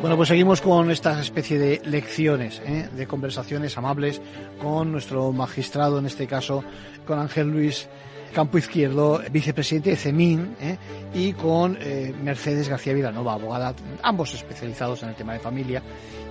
[0.00, 2.88] Bueno, pues seguimos con esta especie de lecciones, ¿eh?
[2.94, 4.20] de conversaciones amables
[4.62, 6.62] con nuestro magistrado, en este caso,
[7.04, 7.88] con Ángel Luis
[8.32, 10.76] Campo Izquierdo, vicepresidente de CEMIN, ¿eh?
[11.14, 15.82] y con eh, Mercedes García Vilanova, abogada, ambos especializados en el tema de familia.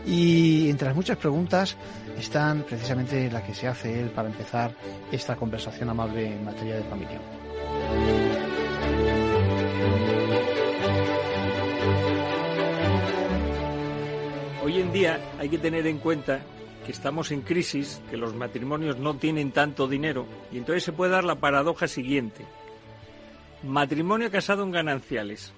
[0.06, 1.76] Y entre las muchas preguntas
[2.18, 4.72] están precisamente la que se hace él para empezar
[5.12, 7.20] esta conversación amable en materia de familia.
[14.68, 16.42] Hoy en día hay que tener en cuenta
[16.86, 21.14] que estamos en crisis, que los matrimonios no tienen tanto dinero y entonces se puede
[21.14, 22.44] dar la paradoja siguiente.
[23.64, 25.54] Matrimonio casado en gananciales.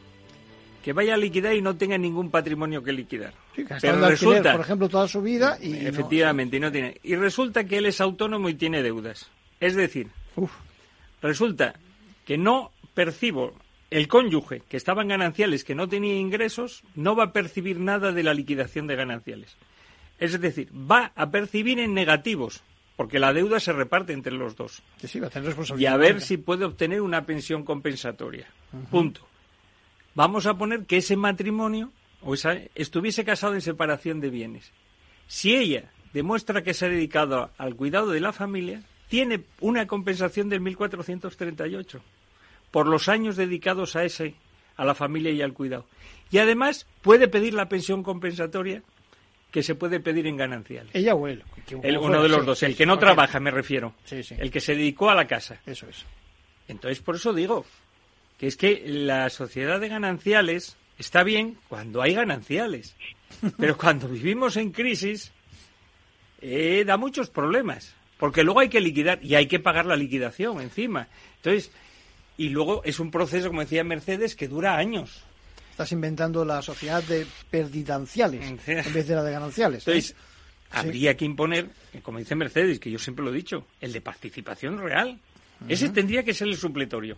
[0.84, 3.34] Que vaya a liquidar y no tenga ningún patrimonio que liquidar.
[3.82, 7.00] Pero resulta, por ejemplo, toda su vida y efectivamente, y no tiene.
[7.02, 9.28] Y resulta que él es autónomo y tiene deudas.
[9.60, 10.10] Es decir,
[11.19, 11.74] resulta
[12.28, 13.56] que no percibo
[13.91, 18.12] el cónyuge que estaba en gananciales, que no tenía ingresos, no va a percibir nada
[18.12, 19.56] de la liquidación de gananciales.
[20.19, 22.62] Es decir, va a percibir en negativos,
[22.95, 24.84] porque la deuda se reparte entre los dos.
[25.78, 28.47] y a ver si puede obtener una pensión compensatoria.
[28.91, 29.25] Punto.
[30.13, 34.71] Vamos a poner que ese matrimonio o esa, estuviese casado en separación de bienes.
[35.28, 40.49] Si ella demuestra que se ha dedicado al cuidado de la familia, tiene una compensación
[40.49, 42.02] del 1438
[42.72, 44.36] por los años dedicados a ese,
[44.76, 45.86] a la familia y al cuidado.
[46.32, 48.84] Y además puede pedir la pensión compensatoria
[49.52, 50.90] que se puede pedir en ganancial.
[50.94, 51.44] Ella o él.
[51.74, 53.96] uno de los dos, el que no trabaja, me refiero.
[54.06, 54.36] Sí, sí.
[54.38, 55.60] El que se dedicó a la casa.
[55.66, 56.06] Eso es.
[56.68, 57.66] Entonces, por eso digo
[58.38, 62.96] que es que la sociedad de gananciales está bien cuando hay gananciales,
[63.58, 65.32] pero cuando vivimos en crisis
[66.42, 70.62] eh, da muchos problemas, porque luego hay que liquidar y hay que pagar la liquidación
[70.62, 71.08] encima.
[71.38, 71.72] Entonces,
[72.39, 75.23] y luego es un proceso, como decía Mercedes, que dura años.
[75.71, 79.86] Estás inventando la sociedad de perdidanciales en vez de la de gananciales.
[79.86, 79.91] ¿eh?
[79.91, 80.15] Entonces,
[80.71, 81.67] habría que imponer,
[82.02, 85.19] como dice Mercedes, que yo siempre lo he dicho, el de participación real.
[85.67, 87.17] Ese tendría que ser el supletorio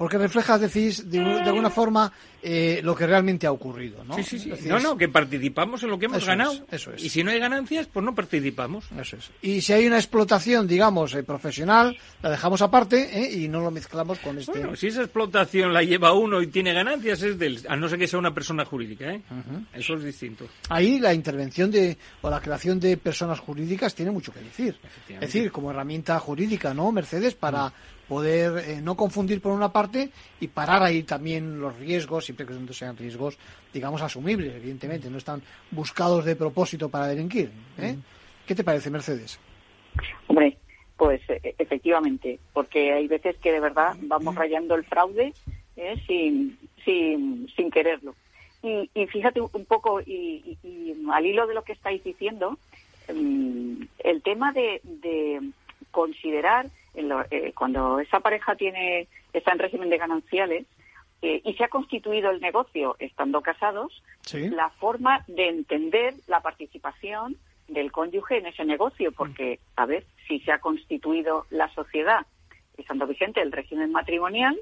[0.00, 2.10] porque refleja, decís, de, alguna forma
[2.42, 4.14] eh, lo que realmente ha ocurrido, ¿no?
[4.14, 4.50] Sí, sí, sí.
[4.66, 6.54] no, no, que participamos en lo que hemos ganado.
[6.70, 7.04] eso es.
[7.04, 8.86] Y si no hay ganancias, pues no participamos.
[8.98, 9.30] Eso es.
[9.42, 13.30] Y si hay una explotación, digamos, eh, profesional, la dejamos aparte ¿eh?
[13.40, 14.52] y no lo mezclamos con este...
[14.52, 17.60] Bueno, si esa explotación la lleva uno y tiene ganancias, es del...
[17.68, 19.20] A no ser que sea una persona jurídica, ¿eh?
[19.74, 20.46] Eso es distinto.
[20.70, 21.98] Ahí la intervención de...
[22.22, 24.78] o la creación de personas jurídicas tiene mucho que decir.
[25.10, 27.34] Es decir, como herramienta jurídica, ¿no, Mercedes?
[27.34, 27.68] Para...
[27.68, 27.72] Mm
[28.10, 32.74] poder eh, no confundir por una parte y parar ahí también los riesgos, siempre que
[32.74, 33.38] sean riesgos,
[33.72, 37.52] digamos, asumibles, evidentemente, no están buscados de propósito para delinquir.
[37.78, 37.94] ¿eh?
[38.44, 39.38] ¿Qué te parece, Mercedes?
[40.26, 40.58] Hombre,
[40.96, 45.32] pues e, efectivamente, porque hay veces que de verdad vamos rayando el fraude
[45.76, 45.94] ¿eh?
[46.08, 48.16] sin, sin, sin quererlo.
[48.60, 50.58] Y, fíjate un poco, y,
[51.12, 52.58] al hilo de lo que estáis diciendo,
[53.08, 55.40] mm, el tema de, de
[55.92, 60.66] considerar eh, cuando esa pareja tiene está en régimen de gananciales
[61.22, 67.36] eh, y se ha constituido el negocio estando casados, la forma de entender la participación
[67.68, 72.26] del cónyuge en ese negocio, porque, a ver, si se ha constituido la sociedad
[72.76, 74.58] estando vigente el régimen matrimonial,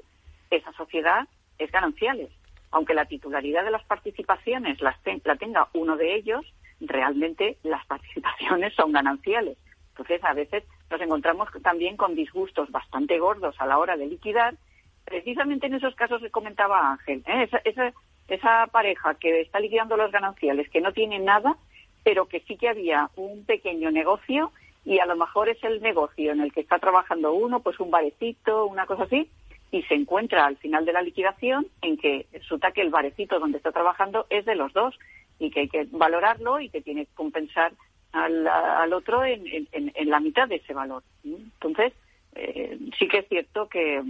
[0.51, 2.29] esa sociedad es gananciales.
[2.71, 6.45] Aunque la titularidad de las participaciones las la tenga uno de ellos,
[6.81, 9.57] realmente las participaciones son gananciales.
[9.99, 14.55] Entonces, a veces nos encontramos también con disgustos bastante gordos a la hora de liquidar,
[15.03, 17.21] precisamente en esos casos que comentaba Ángel.
[17.27, 17.49] ¿eh?
[17.65, 17.93] Esa,
[18.29, 21.57] esa, pareja que está liquidando los gananciales, que no tiene nada,
[22.03, 24.53] pero que sí que había un pequeño negocio
[24.85, 27.91] y a lo mejor es el negocio en el que está trabajando uno, pues un
[27.91, 29.29] barecito, una cosa así,
[29.71, 33.57] y se encuentra al final de la liquidación en que resulta que el barecito donde
[33.57, 34.97] está trabajando es de los dos
[35.39, 37.73] y que hay que valorarlo y que tiene que compensar
[38.11, 39.67] al, otro en,
[40.05, 41.03] la mitad de ese valor.
[41.23, 41.93] Entonces,
[42.35, 44.01] eh, sí que es cierto que,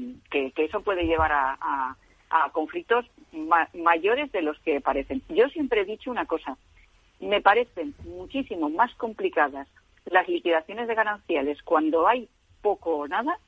[0.55, 1.95] eso puede llevar a,
[2.51, 3.05] conflictos
[3.73, 5.21] mayores de los que parecen.
[5.29, 6.57] Yo siempre he dicho una cosa,
[7.19, 9.67] me parecen muchísimo más complicadas
[10.05, 12.29] las liquidaciones de gananciales cuando hay
[12.61, 13.39] poco o nada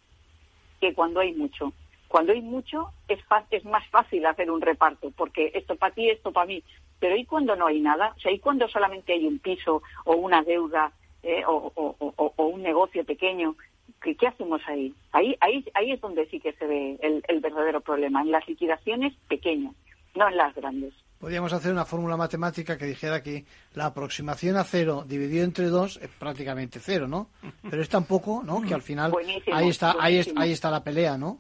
[0.80, 1.74] que cuando hay mucho.
[2.08, 3.20] Cuando hay mucho es,
[3.52, 6.64] es más fácil hacer un reparto, porque esto para ti, esto para mí.
[7.02, 8.14] Pero ¿y cuando no hay nada?
[8.16, 10.92] O sea, ¿y cuando solamente hay un piso o una deuda
[11.24, 13.56] eh, o, un negocio pequeño?
[14.04, 14.94] ¿Qué, ¿Qué, hacemos ahí?
[15.12, 15.36] ahí?
[15.42, 19.74] Ahí ahí es donde sí que se ve el, verdadero problema, en las liquidaciones pequeñas,
[20.16, 20.94] no en las grandes.
[21.20, 25.98] Podríamos hacer una fórmula matemática que dijera que la aproximación a cero dividido entre dos
[26.04, 27.30] es prácticamente cero, ¿no?
[27.70, 28.62] Pero es tan poco, ¿no?
[28.62, 30.42] Que al final Buenísimo, ahí está, ahí, es- buenísimo.
[30.42, 31.40] ahí está la pelea, ¿no?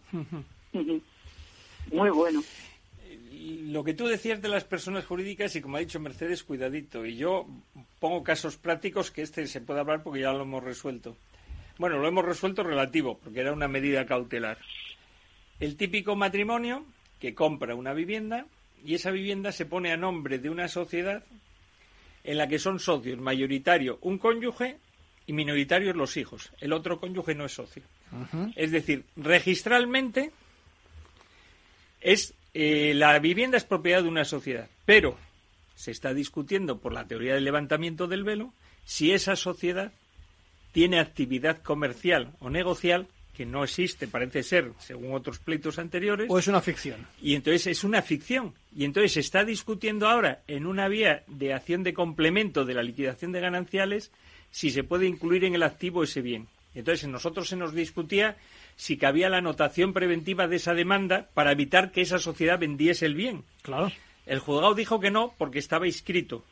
[1.91, 2.41] Muy bueno.
[3.41, 7.05] Lo que tú decías de las personas jurídicas y como ha dicho Mercedes, cuidadito.
[7.05, 7.47] Y yo
[7.99, 11.17] pongo casos prácticos que este se puede hablar porque ya lo hemos resuelto.
[11.77, 14.59] Bueno, lo hemos resuelto relativo, porque era una medida cautelar.
[15.59, 16.85] El típico matrimonio
[17.19, 18.45] que compra una vivienda
[18.85, 21.23] y esa vivienda se pone a nombre de una sociedad
[22.23, 24.77] en la que son socios mayoritario un cónyuge
[25.25, 26.51] y minoritarios los hijos.
[26.59, 27.83] El otro cónyuge no es socio.
[28.55, 30.31] Es decir, registralmente
[32.01, 35.17] es eh, la vivienda es propiedad de una sociedad, pero
[35.75, 38.53] se está discutiendo por la teoría del levantamiento del velo
[38.85, 39.91] si esa sociedad
[40.71, 46.27] tiene actividad comercial o negocial que no existe, parece ser, según otros pleitos anteriores.
[46.29, 47.07] O es una ficción.
[47.21, 48.53] Y entonces es una ficción.
[48.75, 52.83] Y entonces se está discutiendo ahora en una vía de acción de complemento de la
[52.83, 54.11] liquidación de gananciales
[54.51, 56.47] si se puede incluir en el activo ese bien.
[56.75, 58.37] Entonces en nosotros se nos discutía
[58.75, 63.15] si cabía la anotación preventiva de esa demanda para evitar que esa sociedad vendiese el
[63.15, 63.43] bien.
[63.61, 63.91] Claro.
[64.25, 66.43] El juzgado dijo que no porque estaba inscrito.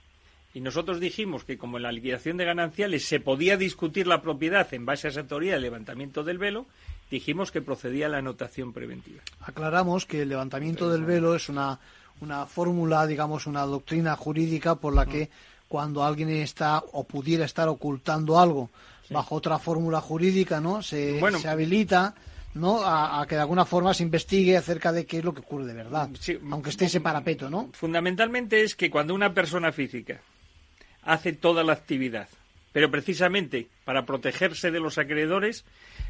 [0.54, 4.72] Y nosotros dijimos que como en la liquidación de gananciales se podía discutir la propiedad
[4.74, 6.66] en base a esa teoría del levantamiento del velo,
[7.12, 9.22] dijimos que procedía la anotación preventiva.
[9.42, 11.80] Aclaramos que el levantamiento del velo es una,
[12.22, 15.30] una fórmula, digamos, una doctrina jurídica por la que
[15.68, 18.72] cuando alguien está o pudiera estar ocultando algo
[19.10, 20.82] bajo otra fórmula jurídica, ¿no?
[20.82, 21.40] Se, Bueno.
[21.40, 22.16] se habilita,
[22.54, 22.82] ¿no?
[22.84, 25.66] A, a que de alguna forma se investigue acerca de qué es lo que ocurre
[25.66, 26.10] de verdad.
[26.52, 27.70] aunque esté ese parapeto, ¿no?
[27.74, 30.20] Fundamentalmente es que cuando una persona física
[31.04, 32.28] hace toda la actividad,
[32.72, 35.66] pero precisamente para protegerse de los acreedores,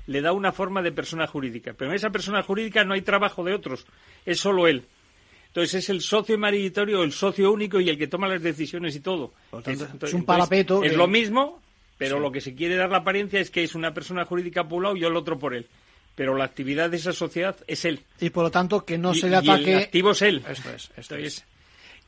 [0.08, 1.74] le da una forma de persona jurídica.
[1.78, 3.86] Pero en esa persona jurídica no hay trabajo de otros,
[4.26, 4.84] es solo él.
[5.48, 9.00] Entonces es el socio mayoritario, el socio único y el que toma las decisiones y
[9.00, 9.34] todo.
[9.50, 11.62] Por tanto, entonces- es un parapeto Es que- lo mismo,
[12.00, 12.22] pero Sí.
[12.24, 14.84] lo que se quiere dar la apariencia es que es una persona jurídica por un
[14.86, 15.68] lado y el otro por él.
[16.16, 18.00] Pero la actividad de esa sociedad es él.
[18.20, 19.76] Y por lo tanto que no Y- se le y el ataque.
[19.76, 20.44] activo es él.
[20.50, 21.46] Esto es, esto Entonces,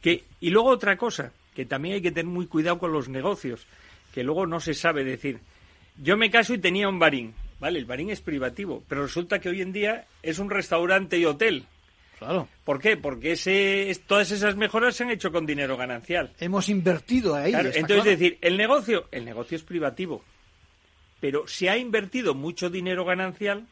[0.02, 3.68] que, y luego otra cosa, que también hay que tener muy cuidado con los negocios,
[4.14, 5.40] que luego no se sabe decir.
[6.02, 7.78] Yo me caso y tenía un barín, ¿vale?
[7.80, 11.66] El barín es privativo, pero resulta que hoy en día es un restaurante y hotel.
[12.22, 12.48] Claro.
[12.64, 12.98] ¿Por qué?
[12.98, 16.32] Porque ese, es- todas esas mejoras se han hecho con dinero ganancial.
[16.40, 17.50] Hemos invertido ahí.
[17.52, 18.12] Claro, entonces, claro.
[18.12, 20.24] es decir, el negocio, el negocio es privativo,
[21.20, 23.66] pero se ha invertido mucho dinero ganancial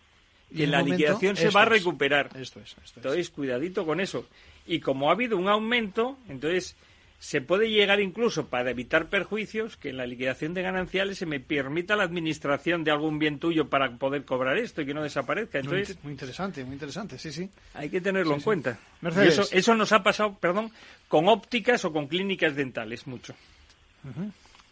[0.52, 1.70] Y y en la momento, liquidación se va a es.
[1.70, 2.32] recuperar.
[2.36, 4.26] Esto es, Entonces, cuidadito con eso.
[4.66, 6.76] Y como ha habido un aumento, entonces
[7.22, 11.42] se puede llegar incluso para evitar perjuicios que en la liquidación de gananciales se me
[11.42, 15.60] permita la administración de algún bien tuyo para poder cobrar esto y que no desaparezca.
[15.60, 17.50] Muy, Entonces, muy interesante, muy interesante, sí, sí.
[17.74, 18.46] hay que tenerlo Sí, en sí.
[18.46, 18.80] cuenta.
[19.02, 19.38] Y Mercedes.
[19.40, 20.72] eso, eso nos ha pasado, perdón,
[21.10, 23.34] con ópticas o con clínicas dentales mucho.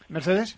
[0.10, 0.58] Mercedes.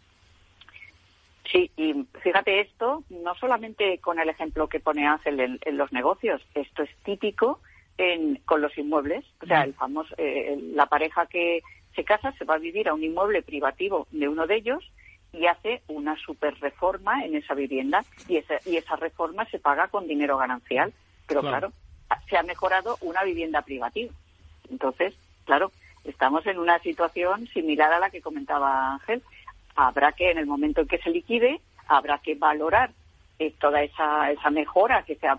[1.52, 5.92] Sí, y fíjate esto, no solamente con el ejemplo que pone Ángel en, en los
[5.92, 7.60] negocios, esto es típico
[7.98, 9.26] en, con los inmuebles.
[9.42, 11.62] O sea, el famoso, eh, el- la pareja que
[12.00, 14.90] se casa se va a vivir a un inmueble privativo de uno de ellos
[15.34, 19.90] y hace una super reforma en esa vivienda y esa, y esa reforma se paga
[19.90, 20.94] con dinero ganancial.
[21.28, 21.74] Pero Claro.
[22.08, 24.14] claro, se ha mejorado una vivienda privativa.
[24.72, 25.74] Entonces, claro,
[26.06, 29.22] estamos en una situación similar a la que comentaba Ángel.
[29.76, 31.60] Habrá que, en el momento en que se liquide,
[31.90, 32.92] habrá que valorar
[33.40, 35.38] eh, toda esa, esa mejora que se ha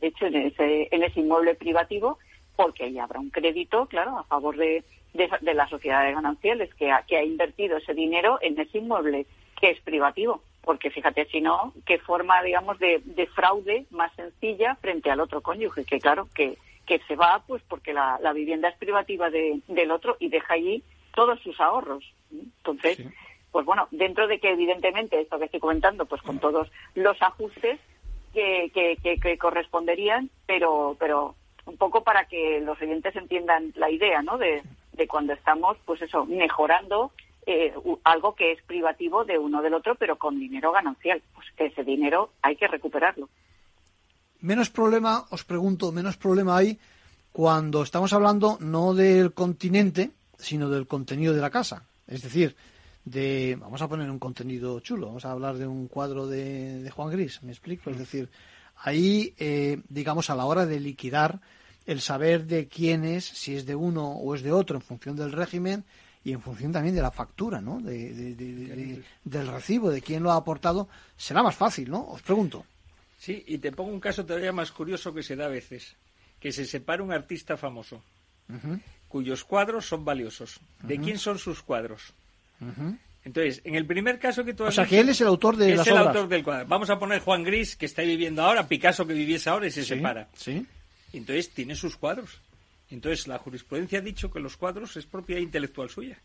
[0.00, 2.18] hecho en ese, en ese inmueble privativo,
[2.56, 4.82] porque ahí habrá un crédito, claro, a favor de,
[5.14, 8.78] de, de la sociedad de gananciales que ha, que ha invertido ese dinero en ese
[8.78, 9.26] inmueble
[9.60, 10.42] que es privativo.
[10.62, 15.40] Porque fíjate, si no, qué forma, digamos, de, de fraude más sencilla frente al otro
[15.40, 19.60] cónyuge, que claro, que, que se va pues porque la, la vivienda es privativa de-
[19.66, 20.82] del otro y deja allí
[21.14, 22.04] todos sus ahorros.
[22.30, 22.98] Entonces,
[23.50, 27.80] pues bueno, dentro de que evidentemente esto que estoy comentando, pues con todos los ajustes
[28.34, 31.34] que, que, que- que corresponderían, pero, pero
[31.64, 34.36] un poco para que los oyentes entiendan la idea, ¿no?
[34.36, 34.62] De,
[34.98, 37.12] de cuando estamos, pues eso, mejorando
[37.46, 37.72] eh,
[38.04, 41.22] algo que es privativo de uno del otro, pero con dinero ganancial.
[41.34, 43.30] Pues ese dinero hay que recuperarlo.
[44.40, 46.78] Menos problema, os pregunto, menos problema hay
[47.32, 51.84] cuando estamos hablando no del continente, sino del contenido de la casa.
[52.06, 52.54] Es decir,
[53.04, 56.90] de, vamos a poner un contenido chulo, vamos a hablar de un cuadro de, de
[56.90, 57.90] Juan Gris, me explico.
[57.90, 58.28] Es decir,
[58.76, 61.40] ahí, eh, digamos, a la hora de liquidar,
[61.88, 65.16] el saber de quién es, si es de uno o es de otro, en función
[65.16, 65.84] del régimen
[66.22, 67.80] y en función también de la factura, ¿no?
[67.80, 70.86] De- de- de- de- de- del recibo, de quién lo ha aportado,
[71.16, 72.04] será más fácil, ¿no?
[72.10, 72.66] Os pregunto.
[73.18, 75.96] Sí, y te pongo un caso todavía más curioso que se da a veces,
[76.38, 78.02] que se separa un artista famoso.
[79.08, 80.60] Cuyos cuadros son valiosos.
[80.82, 82.12] ¿De quién son sus cuadros?
[83.24, 85.26] Entonces, en el primer caso que tú has O sea, dicho, que él es el
[85.26, 86.06] autor de es las el obras.
[86.08, 86.66] autor del cuadro.
[86.68, 89.82] Vamos a poner Juan Gris, que está viviendo ahora, Picasso que viviese ahora y se
[89.82, 90.28] Sí, separa.
[90.36, 90.66] Sí.
[91.12, 92.40] Entonces, tiene sus cuadros.
[92.90, 96.18] Entonces, la jurisprudencia ha dicho que los cuadros es propiedad intelectual suya.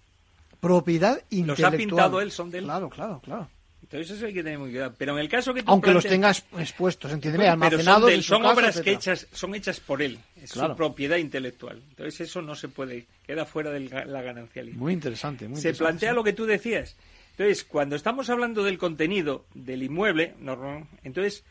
[0.60, 1.74] Propiedad Los intelectual.
[1.74, 2.64] ha pintado él, son de él.
[2.66, 3.50] Claro, claro, claro.
[3.82, 4.96] Entonces, eso hay que tener muy cuidado.
[4.98, 8.18] Pero en el caso que tú Aunque los tengas expuestos, entiéndeme, Bueno, pero almacenados son,
[8.20, 10.18] de son casa, obras que hechas, son hechas por él.
[10.42, 10.70] Es Claro.
[10.74, 11.82] su propiedad intelectual.
[11.90, 14.78] Entonces, eso no se puede, queda fuera de la ganancialidad.
[14.78, 15.84] Muy interesante, muy se interesante.
[15.84, 16.16] plantea sí.
[16.16, 16.96] lo que tú decías.
[17.32, 21.44] Entonces, cuando estamos hablando del contenido del inmueble, no- entonces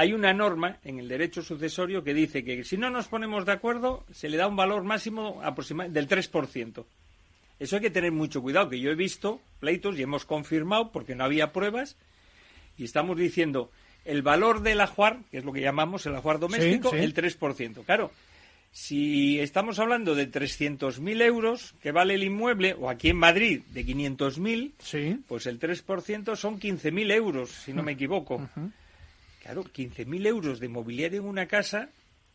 [0.00, 3.52] hay una norma en el derecho sucesorio que dice que si no nos ponemos de
[3.52, 6.86] acuerdo, se le da un valor máximo aproximado del 3%.
[7.58, 11.14] Eso hay que tener mucho cuidado, que yo he visto pleitos y hemos confirmado, porque
[11.14, 11.98] no había pruebas,
[12.78, 13.70] y estamos diciendo
[14.06, 16.96] el valor del ajuar, que es lo que llamamos el ajuar doméstico, sí.
[16.96, 17.84] el 3%.
[17.84, 18.10] Claro,
[18.72, 23.84] si estamos hablando de 300.000 euros que vale el inmueble, o aquí en Madrid de
[23.84, 25.18] 500.000, Sí.
[25.28, 28.48] pues el 3% son 15.000 euros, si no me equivoco.
[29.42, 31.88] Claro, 15.000 euros de mobiliario en una casa,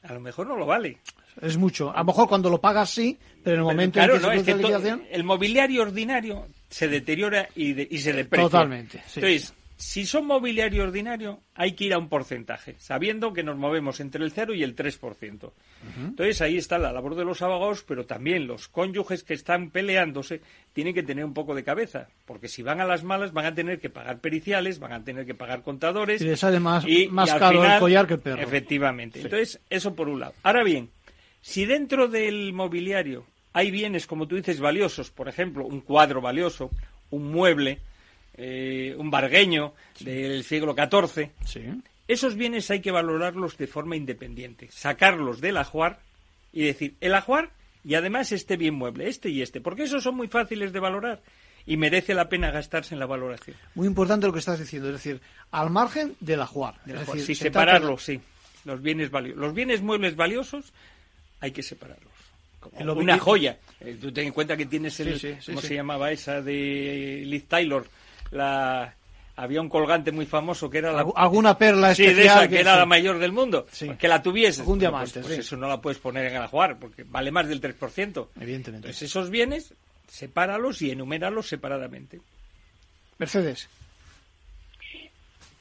[0.03, 0.97] a lo mejor no lo vale.
[1.41, 1.91] Es mucho.
[1.91, 4.25] A lo mejor cuando lo pagas sí, pero en el Pero momento claro, en que
[4.27, 5.03] no, se es que liquidación...
[5.11, 8.45] el mobiliario ordinario se deteriora y, de- y se deprecia.
[8.49, 9.19] Totalmente, sí.
[9.19, 13.99] Entonces, si son mobiliario ordinario, hay que ir a un porcentaje, sabiendo que nos movemos
[13.99, 15.51] entre el 0 y el 3%.
[15.97, 20.41] Entonces, ahí está la labor de los abogados, pero también los cónyuges que están peleándose
[20.73, 23.53] tienen que tener un poco de cabeza, porque si van a las malas van a
[23.53, 26.21] tener que pagar periciales, van a tener que pagar contadores.
[26.21, 28.41] Y les sale más, y- más y al caro el collar que el perro.
[28.41, 29.19] Efectivamente.
[29.19, 29.25] Sí.
[29.25, 30.33] Entonces, eso por un lado.
[30.43, 30.89] Ahora bien,
[31.41, 36.71] si dentro del mobiliario hay bienes, como tú dices, valiosos, por ejemplo, un cuadro valioso,
[37.11, 37.79] un mueble,
[38.37, 41.29] eh, un bargueño del siglo XIV,
[42.07, 45.99] esos bienes hay que valorarlos de forma independiente, sacarlos del ajuar
[46.51, 47.51] y decir, el ajuar
[47.83, 51.21] y además este bien mueble, este y este, porque esos son muy fáciles de valorar
[51.65, 53.55] y merece la pena gastarse en la valoración.
[53.73, 55.19] Muy importante lo que estás diciendo, es decir,
[55.51, 56.75] al margen del ajuar.
[56.85, 58.21] Es decir, sí, separarlos, sí.
[58.65, 59.41] Los bienes valiosos.
[59.41, 60.73] Los bienes muebles valiosos
[61.39, 62.13] hay que separarlos.
[62.59, 63.59] Como una joya.
[63.79, 65.67] Eh, tú ten en cuenta que tienes el, Sí, sí, sí, ¿cómo sí.
[65.67, 67.87] se llamaba esa de Liz Taylor?
[68.31, 68.93] La
[69.37, 72.47] había un colgante muy famoso que era la Algu- alguna perla Sí, de especial esa
[72.47, 72.79] que, que era sí.
[72.79, 73.65] la mayor del mundo.
[73.99, 74.63] Que la tuviese.
[74.63, 75.39] Pues- diamante, pues, sí.
[75.41, 78.29] eso no la puedes poner en el ajuar porque vale más del 3%.
[78.39, 78.87] Evidentemente.
[78.87, 79.73] Entonces esos bienes
[80.07, 82.21] sepáralos y enuméralos separadamente.
[83.17, 83.67] Mercedes.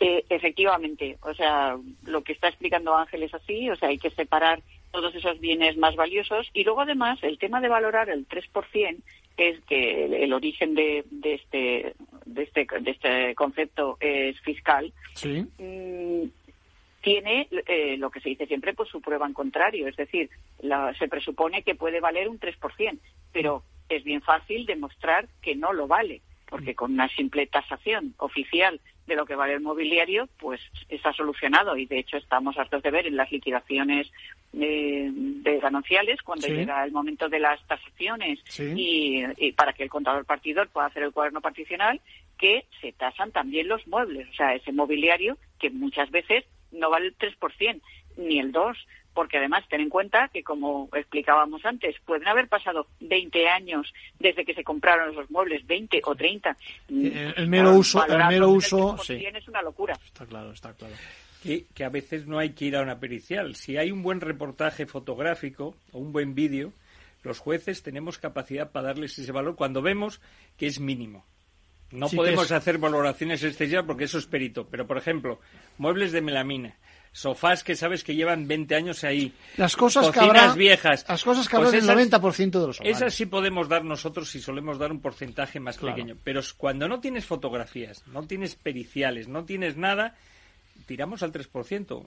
[0.00, 4.10] Eh, efectivamente, o sea, lo que está explicando Ángel es así, o sea, hay que
[4.10, 4.60] separar
[4.90, 8.96] todos esos bienes más valiosos y luego además el tema de valorar el 3%
[9.36, 11.94] es que el, el origen de, de este
[12.27, 15.47] de este de este concepto es fiscal Sí.
[15.59, 16.29] mm,
[17.03, 20.95] tiene eh, lo que se dice siempre pues su prueba en contrario es decir la-
[20.95, 22.99] se presupone que puede valer un 3%
[23.33, 28.81] pero es bien fácil demostrar que no lo vale porque con una simple tasación oficial
[29.07, 32.90] de lo que vale el mobiliario, pues está solucionado y de hecho estamos hartos de
[32.90, 34.11] ver en las liquidaciones
[34.55, 36.55] eh, de gananciales cuando Sí.
[36.55, 38.72] llega el momento de las tasaciones Sí.
[38.76, 42.00] y, y para que el contador partidor pueda hacer el cuaderno particional
[42.38, 47.07] que se tasan también los muebles, o sea, ese mobiliario que muchas veces no vale
[47.09, 47.80] el 3%
[48.16, 48.74] ni el 2%,
[49.14, 54.44] porque además ten en cuenta que, como explicábamos antes, pueden haber pasado 20 años desde
[54.44, 56.56] que se compraron esos muebles, 20 o 30.
[56.88, 59.24] El, el mero uso, el mero uso, 3% sí.
[59.24, 59.96] es una locura.
[60.04, 60.94] Está claro, está claro.
[61.42, 63.54] que, que a veces no hay que ir a una pericial.
[63.54, 66.72] Si hay un buen reportaje fotográfico o un buen vídeo,
[67.22, 70.20] los jueces tenemos capacidad para darles ese valor cuando vemos
[70.58, 71.24] que es mínimo.
[71.90, 74.66] No Sí, podemos es- hacer valoraciones excesivas porque eso es perito.
[74.68, 75.38] Pero, por ejemplo,
[75.78, 76.74] muebles de melamina,
[77.14, 81.06] sofás que sabes que llevan 20 años ahí, Las cosas que cocinas habrá, viejas.
[81.08, 82.96] las cosas que Pues habrá esas- 90% de los hogares.
[82.96, 85.94] esas sí podemos dar nosotros y solemos dar un porcentaje más Claro.
[85.94, 86.16] pequeño.
[86.24, 90.16] Pero cuando no tienes fotografías, no tienes periciales, no tienes nada,
[90.86, 92.04] tiramos al 3%.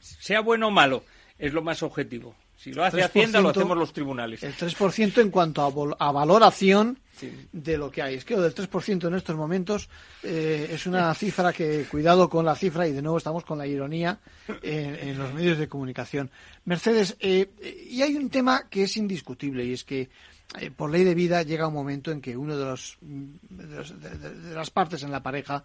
[0.00, 1.02] Sea bueno o malo,
[1.38, 2.36] es lo más objetivo.
[2.56, 4.42] Si lo hace 3%, Hacienda, lo hacemos los tribunales.
[4.42, 5.62] El 3% en cuanto
[5.98, 6.98] a, valoración
[7.52, 8.14] de lo que hay.
[8.14, 9.88] Es que lo del 3% en estos momentos
[10.22, 13.66] eh, es una cifra que, cuidado con la cifra, y de nuevo estamos con la
[13.66, 14.18] ironía
[14.62, 16.30] en, en los medios de comunicación.
[16.64, 20.08] Mercedes, eh, eh, y hay un tema que es indiscutible, y es que
[20.58, 23.76] eh, por ley de vida llega un momento en que uno de, los, mm, de,
[23.76, 25.62] los- de las partes en la pareja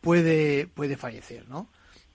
[0.00, 1.68] puede, puede fallecer, ¿no?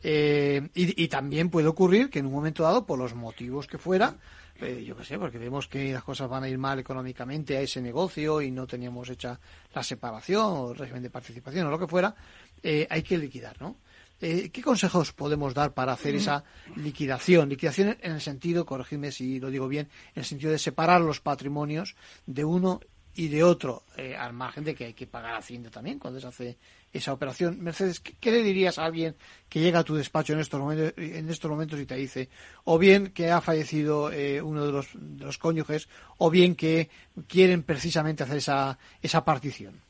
[0.04, 4.16] Eh, y, también puede ocurrir que en un momento dado, por los motivos que fuera,
[4.60, 7.62] eh, yo qué sé, porque vemos que las cosas van a ir mal económicamente a
[7.62, 9.40] ese negocio y no teníamos hecha
[9.74, 12.16] la separación o el régimen de participación o lo que fuera,
[12.64, 13.78] eh, hay que liquidar, ¿no?
[14.20, 16.44] Eh, ¿Qué consejos podemos dar para hacer esa
[16.76, 17.50] liquidación?
[17.50, 21.22] Liquidación en el sentido, corregidme si lo digo bien, en el sentido de separar los
[21.22, 21.96] patrimonios
[22.26, 22.80] de uno
[23.14, 23.84] y de otro,
[24.18, 26.58] al margen de que hay que pagar Hacienda también cuando se hace
[26.98, 27.62] esa operación.
[27.62, 29.16] Mercedes, ¿qué, le dirías a alguien
[29.50, 32.30] que llega a tu despacho en estos momentos, en estos momentos y te dice,
[32.66, 36.90] o bien que ha fallecido eh, uno de los, de los cónyuges, o bien que
[37.28, 39.82] quieren precisamente hacer esa, esa partición?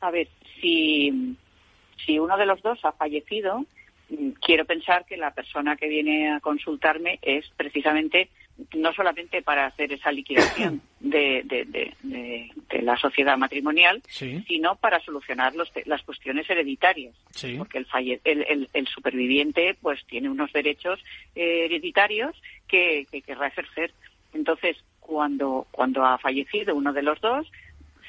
[0.00, 0.28] A ver,
[0.60, 1.36] si,
[2.04, 3.64] si uno de los dos ha fallecido,
[4.10, 8.28] mm, quiero pensar que la persona que viene a consultarme es precisamente
[8.74, 15.70] no solamente para hacer esa liquidación de, de, la sociedad matrimonial, sino para solucionar los,
[15.86, 17.14] las cuestiones hereditarias.
[17.58, 20.98] Porque el, el, el, superviviente pues tiene unos derechos
[21.34, 22.34] eh, hereditarios
[22.66, 23.92] que, que querrá ejercer.
[24.32, 27.46] Entonces, cuando, cuando ha fallecido uno de los dos,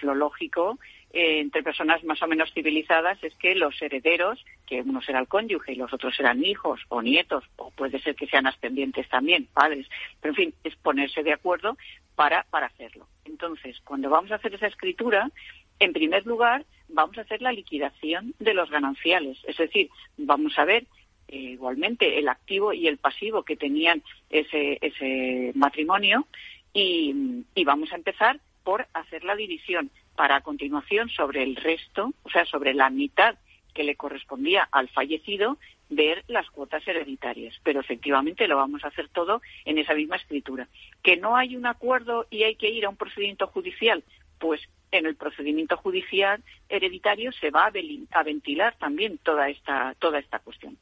[0.03, 0.79] lo lógico
[1.13, 5.27] eh, entre personas más o menos civilizadas es que los herederos, que uno será el
[5.27, 9.47] cónyuge y los otros serán hijos o nietos, o puede ser que sean ascendientes también,
[9.53, 9.87] padres,
[10.19, 11.77] pero en fin, es ponerse de acuerdo
[12.15, 13.07] para, para hacerlo.
[13.25, 15.29] Entonces, cuando vamos a hacer esa escritura,
[15.77, 20.65] en primer lugar, vamos a hacer la liquidación de los gananciales, es decir, vamos a
[20.65, 20.87] ver
[21.27, 24.01] eh, igualmente el activo y el pasivo que tenían
[24.31, 26.25] ese, ese matrimonio
[26.73, 32.13] y, y vamos a empezar por hacer la división para a continuación sobre el resto,
[32.23, 33.35] o sea, sobre la mitad
[33.73, 35.57] que le correspondía al fallecido,
[35.89, 37.55] ver las cuotas hereditarias.
[37.63, 40.67] Pero efectivamente lo vamos a hacer todo en esa misma escritura.
[41.01, 44.03] Que no hay un acuerdo y hay que ir a un procedimiento judicial,
[44.39, 44.61] pues
[44.91, 50.77] en el procedimiento judicial hereditario se va a ventilar también toda esta, toda esta cuestión.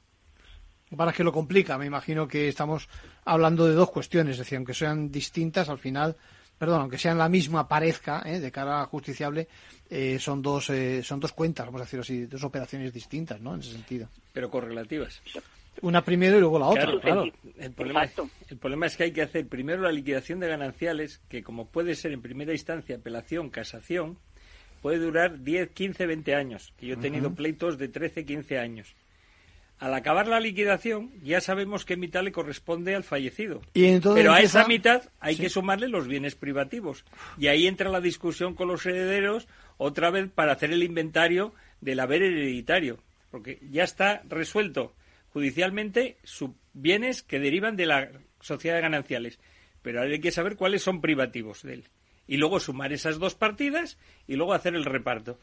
[0.96, 2.90] Para que lo complica, me imagino que estamos
[3.24, 6.18] hablando de dos cuestiones, es decir, aunque sean distintas, al final
[6.62, 8.40] perdón, aunque sean la misma, parezca, ¿eh?
[8.40, 9.48] de cara a justiciable,
[9.90, 13.56] eh, son dos eh, son dos cuentas, vamos a decirlo así, dos operaciones distintas, ¿no?
[13.56, 14.08] En ese sentido.
[14.32, 15.24] Pero correlativas.
[15.82, 17.26] Una primero y luego la otra, claro.
[17.58, 18.08] El, problema,
[18.48, 21.96] el problema es que hay que hacer primero la liquidación de gananciales, que como puede
[21.96, 24.20] ser en primera instancia apelación, casación,
[24.84, 26.74] puede durar 10, 15, 20 años.
[26.80, 28.96] Y yo he tenido pleitos de 13, 15 años
[29.82, 33.62] al acabar la liquidación ya sabemos qué mitad le corresponde al fallecido.
[33.74, 37.04] Pero a esa mitad hay que sumarle los bienes privativos.
[37.40, 42.00] Y ahí entra la discusión con los herederos otra vez para hacer el inventario del
[42.00, 43.00] haber hereditario.
[43.32, 44.94] Porque ya está resuelto
[45.34, 49.40] judicialmente sus bienes que derivan de la sociedad de gananciales.
[49.82, 51.84] Pero hay que saber cuáles son privativos de él.
[52.28, 55.40] Y luego sumar esas dos partidas y luego hacer el reparto.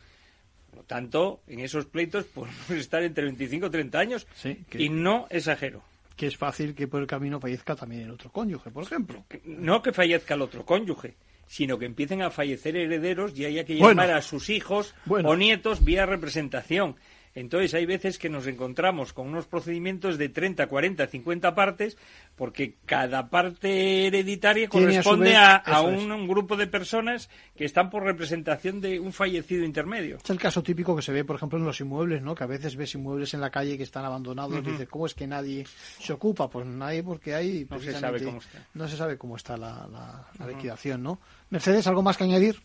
[0.78, 4.26] Por lo tanto, en esos pleitos podemos estar entre 25 y 30 años
[4.72, 5.82] y no exagero.
[6.14, 9.24] Que es fácil que por el camino fallezca también el otro cónyuge, por ejemplo.
[9.44, 11.16] No que fallezca el otro cónyuge,
[11.48, 15.82] sino que empiecen a fallecer herederos y haya que llamar a sus hijos o nietos
[15.82, 16.94] vía representación.
[17.38, 21.96] Entonces hay veces que nos encontramos con unos procedimientos de 30, 40, 50 partes,
[22.34, 28.98] porque cada parte hereditaria corresponde a, un, grupo de personas que están por representación de
[28.98, 30.16] un fallecido intermedio.
[30.16, 32.34] Es el caso típico que se ve, por ejemplo, en los inmuebles, ¿no?
[32.34, 35.14] Que a veces ves inmuebles en la calle que están abandonados y dices, ¿cómo es
[35.14, 35.64] que nadie
[36.00, 36.50] se ocupa?
[36.50, 37.68] Pues nadie porque hay...
[37.70, 38.66] No se sabe cómo está.
[38.74, 39.86] No se sabe cómo está la,
[40.40, 41.20] la liquidación, ¿no?
[41.50, 42.60] Mercedes, ¿algo más que añadir?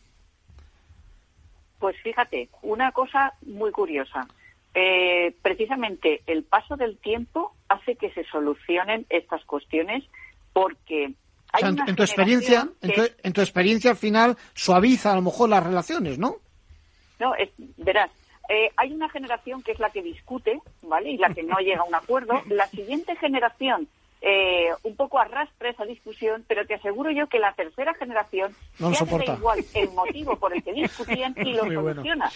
[1.78, 4.28] Pues fíjate, una cosa muy curiosa.
[4.76, 10.04] Eh, precisamente el paso del tiempo hace que se solucionen estas cuestiones
[10.52, 11.14] porque
[11.52, 16.18] hay en, tu experiencia en, tu, experiencia al final suaviza a lo mejor las relaciones
[16.18, 16.38] no
[17.20, 17.34] no
[17.78, 18.10] verás
[18.50, 21.82] eh, hay una generación que es la que discute vale y la que no llega
[21.82, 22.42] a un acuerdo.
[22.50, 23.88] La siguiente generación
[24.26, 28.94] eh, un poco arrastra esa discusión, pero te aseguro yo que la tercera generación no
[28.94, 32.32] ya da igual el motivo por el que discutían y lo soluciona.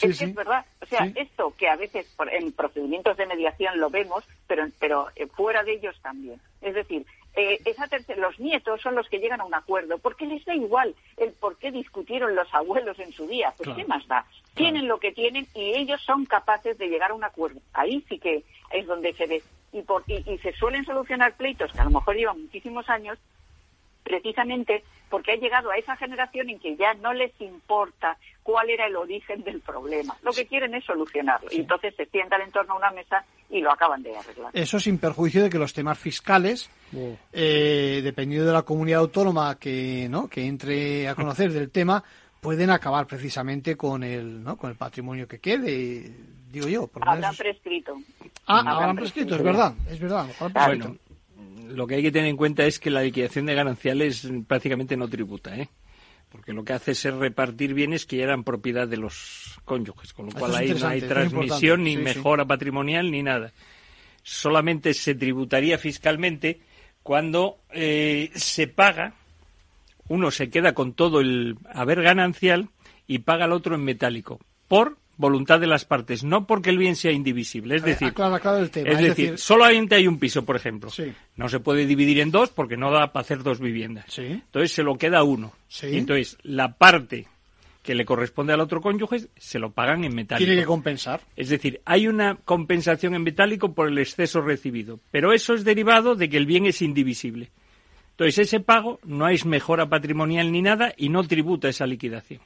[0.00, 0.64] es que es verdad.
[0.80, 5.26] O sea, esto que a veces en procedimientos de mediación lo vemos, pero, pero eh,
[5.26, 6.40] fuera de ellos también.
[6.62, 7.04] Es decir,
[7.36, 10.94] eh, esa los nietos son los que llegan a un acuerdo, porque les da igual
[11.18, 13.52] el por qué discutieron los abuelos en su día.
[13.56, 14.24] Pues qué más da.
[14.58, 17.60] Tienen lo que tienen y ellos son capaces de llegar a un acuerdo.
[17.72, 19.42] Ahí sí que es donde se ve
[19.72, 23.18] y, por, y, se suelen solucionar pleitos que a lo mejor llevan muchísimos años
[24.02, 28.86] precisamente porque ha llegado a esa generación en que ya no les importa cuál era
[28.86, 30.16] el origen del problema.
[30.22, 31.48] Lo que quieren es solucionarlo.
[31.50, 34.50] Y entonces se sientan en torno a una mesa y lo acaban de arreglar.
[34.52, 36.70] Eso sin perjuicio de que los temas fiscales,
[37.32, 40.28] eh, dependiendo de la comunidad autónoma que, ¿no?
[40.28, 42.02] que entre a conocer del tema,
[42.40, 44.56] pueden acabar precisamente con el, ¿no?
[44.56, 46.10] con el patrimonio que quede,
[46.50, 46.86] digo yo.
[46.86, 47.96] Por habrán prescrito.
[48.46, 50.26] Ah, habrán prescrito, es verdad, es verdad.
[50.66, 50.96] Bueno,
[51.68, 55.08] lo que hay que tener en cuenta es que la liquidación de gananciales prácticamente no
[55.08, 55.68] tributa, ¿eh?
[56.30, 60.26] porque lo que hace es repartir bienes que ya eran propiedad de los cónyuges, con
[60.26, 62.02] lo cual ahí no hay transmisión, ni sí.
[62.02, 63.52] mejora patrimonial, ni nada.
[64.22, 66.60] Solamente se tributaría fiscalmente
[67.02, 69.14] cuando eh, se paga,
[70.08, 72.68] uno se queda con todo el haber ganancial
[73.06, 76.96] y paga al otro en metálico, por voluntad de las partes, no porque el bien
[76.96, 77.76] sea indivisible.
[77.76, 78.90] Es decir, aclara, aclara el tema.
[78.90, 80.90] es, decir, solamente hay un piso, por ejemplo.
[80.90, 81.12] Sí.
[81.36, 84.06] No se puede dividir en dos porque no da para hacer dos viviendas.
[84.08, 84.22] Sí.
[84.22, 85.52] Entonces se lo queda uno.
[85.68, 85.88] Sí.
[85.88, 87.26] Y entonces la parte
[87.82, 90.46] que le corresponde al otro cónyuge se lo pagan en metálico.
[90.46, 91.20] tiene que compensar.
[91.36, 96.14] Es decir, hay una compensación en metálico por el exceso recibido, pero eso es derivado
[96.14, 97.50] de que el bien es indivisible.
[98.18, 102.40] Entonces ese pago no es mejora patrimonial ni nada y no tributa esa liquidación.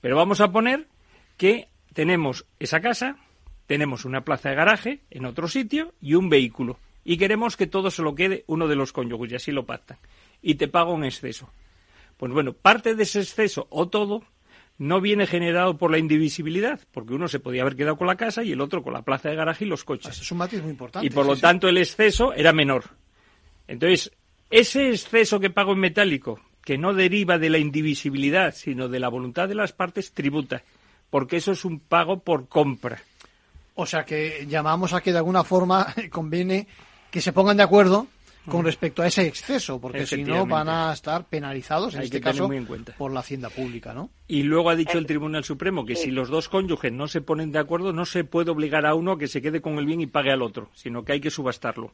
[0.00, 0.88] Pero vamos a poner
[1.36, 3.16] que tenemos esa casa,
[3.68, 6.76] tenemos una plaza de garaje en otro sitio y un vehículo.
[7.04, 9.98] Y queremos que todo se lo quede uno de los cónyuges y así lo pactan.
[10.42, 11.48] Y te pago un exceso.
[12.16, 14.24] Pues bueno, parte de ese exceso o todo
[14.76, 18.42] no viene generado por la indivisibilidad, porque uno se podía haber quedado con la casa
[18.42, 20.20] y el otro con la plaza de garaje y los coches.
[20.20, 21.06] Es un matiz muy importante.
[21.06, 21.42] Y por lo sí.
[21.42, 22.86] tanto el exceso era menor.
[23.68, 24.10] Entonces,
[24.50, 29.08] ese exceso que pago en metálico, que no deriva de la indivisibilidad, sino de la
[29.08, 30.62] voluntad de las partes, tributa,
[31.08, 33.00] porque eso es un pago por compra.
[33.74, 36.66] O sea que llamamos a que de alguna forma conviene
[37.10, 38.06] que se pongan de acuerdo
[38.46, 42.20] con respecto a ese exceso, porque si no van a estar penalizados, en Hay este
[42.20, 42.94] caso, muy en cuenta.
[42.96, 44.10] por la Hacienda Pública, ¿no?
[44.26, 47.52] Y luego ha dicho el Tribunal Supremo que si los dos cónyuges no se ponen
[47.52, 50.00] de acuerdo, no se puede obligar a uno a que se quede con el bien
[50.00, 51.92] y pague al otro, sino que hay que subastarlo.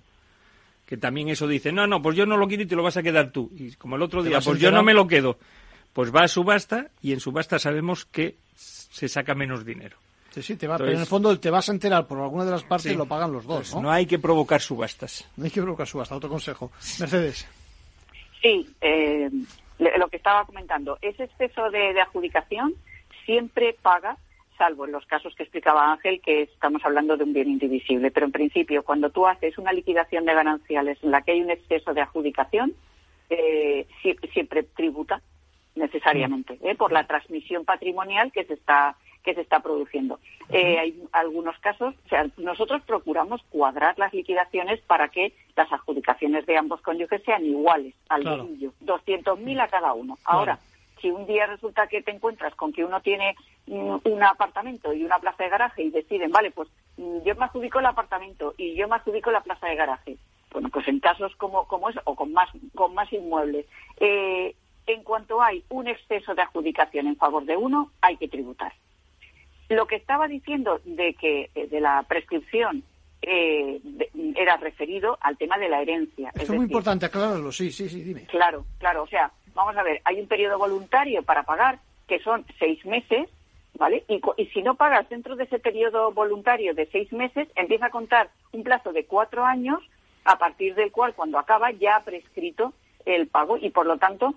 [0.86, 2.96] Que también eso dice, no, no, pues yo no lo quiero y te lo vas
[2.96, 3.50] a quedar tú.
[3.56, 5.38] Y como el otro día, pues yo no me lo quedo.
[5.92, 9.96] Pues va a subasta y en subasta sabemos que se saca menos dinero.
[10.30, 12.44] Sí, sí, te va, Entonces- pero en el fondo te vas a enterar por alguna
[12.44, 12.94] de las partes Sí.
[12.94, 13.82] y lo pagan los dos, Pues ¿no?
[13.82, 15.26] no hay que provocar subastas.
[15.36, 16.70] No hay que provocar subasta, otro consejo.
[17.00, 17.46] Mercedes.
[18.42, 19.30] Sí, eh,
[19.78, 22.74] le- lo que estaba comentando, ese exceso de, de adjudicación
[23.24, 24.18] siempre paga,
[24.56, 28.10] salvo en los casos que explicaba Ángel, que estamos hablando de un bien indivisible.
[28.10, 31.50] Pero en principio, cuando tú haces una liquidación de gananciales en la que hay un
[31.50, 32.74] exceso de adjudicación,
[33.30, 35.20] eh, sie- siempre tributa
[35.74, 36.74] necesariamente ¿eh?
[36.74, 40.20] por la transmisión patrimonial que se está que se está produciendo.
[40.50, 46.46] Eh, hay algunos casos, o sea, nosotros procuramos cuadrar las liquidaciones para que las adjudicaciones
[46.46, 48.44] de ambos cónyuges sean iguales al Claro.
[48.44, 50.16] dedillo, 200.000 a cada uno.
[50.24, 50.60] Ahora,
[51.00, 53.34] si un día resulta que te encuentras con que uno tiene
[53.66, 57.44] mm, un apartamento y una plaza de garaje y deciden, vale, pues mm, yo me
[57.44, 60.16] adjudico el apartamento y yo me adjudico la plaza de garaje.
[60.52, 63.66] Bueno, pues en casos como, como eso, o con más, con más inmuebles,
[63.98, 64.54] eh,
[64.86, 68.72] en cuanto hay un exceso de adjudicación en favor de uno, hay que tributar.
[69.68, 72.84] Lo que estaba diciendo de que eh, de la prescripción
[73.22, 76.28] eh, de- era referido al tema de la herencia.
[76.28, 78.26] Esto Es es muy decir, importante, aclararlo, sí, sí, sí, dime.
[78.26, 79.02] Claro, claro.
[79.02, 83.28] O sea, vamos a ver, hay un periodo voluntario para pagar que son seis meses,
[83.74, 84.04] ¿vale?
[84.08, 84.20] Y,
[84.54, 88.62] si no pagas dentro de ese periodo voluntario de seis meses, empieza a contar un
[88.62, 89.80] plazo de cuatro años,
[90.24, 92.72] a partir del cual, cuando acaba, ya ha prescrito
[93.04, 94.34] el pago y, por lo tanto,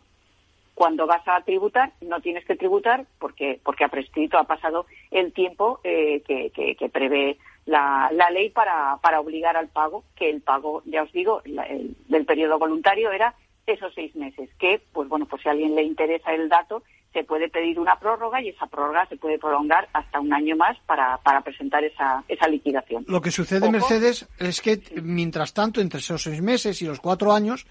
[0.74, 5.34] cuando vas a tributar, no tienes que tributar porque, porque ha prescrito, ha pasado el
[5.34, 10.41] tiempo eh, que, que- que prevé la, ley para, para obligar al pago, que el
[10.41, 13.34] pago, ya os digo, la- el- del periodo voluntario era
[13.74, 17.24] esos seis meses, que, pues bueno, pues si a alguien le interesa el dato, se
[17.24, 21.17] puede pedir una prórroga y esa prórroga se puede prolongar hasta un año más para,
[21.17, 23.03] para presentar esa, esa liquidación.
[23.07, 23.72] Lo que sucede, Ojo.
[23.72, 27.65] Mercedes, es que mientras tanto, entre esos seis meses y los cuatro años,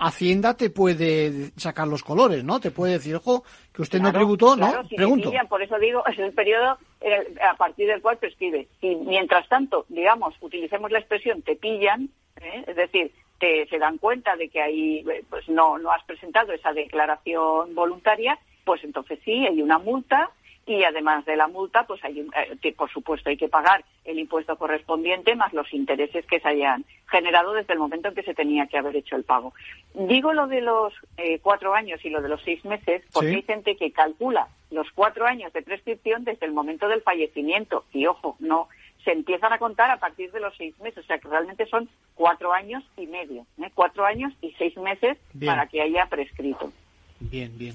[0.00, 2.60] Hacienda te puede sacar los colores, ¿no?
[2.60, 3.42] Te puede decir, ojo,
[3.74, 4.82] que usted no Claro, tributó, claro, ¿no?
[4.84, 5.30] si te Pregunto.
[5.30, 8.68] pillan, por eso digo, es el periodo eh, a partir del cual prescribe.
[8.80, 12.64] Si mientras tanto, digamos, utilicemos la expresión te pillan, ¿eh?
[12.68, 16.52] es decir, te, se dan cuenta de que ahí eh, pues no, no has presentado
[16.52, 20.30] esa declaración voluntaria, pues entonces sí, hay una multa
[20.66, 23.84] y además de la multa, pues hay, un- eh, que, por supuesto, hay que pagar
[24.04, 28.22] el impuesto correspondiente más los intereses que se hayan generado desde el momento en que
[28.22, 29.54] se tenía que haber hecho el pago.
[29.94, 33.34] Digo lo de los eh, cuatro años y lo de los seis meses porque Sí.
[33.36, 38.04] hay gente que calcula los cuatro años de prescripción desde el momento del fallecimiento y
[38.06, 38.68] ojo, no
[39.04, 41.88] se empiezan a contar a partir de los seis meses, o sea que realmente son
[42.14, 43.70] cuatro años y medio, ¿eh?
[43.74, 45.52] cuatro años y seis meses Bien.
[45.52, 46.72] para que haya prescrito.
[47.20, 47.74] Bien, bien.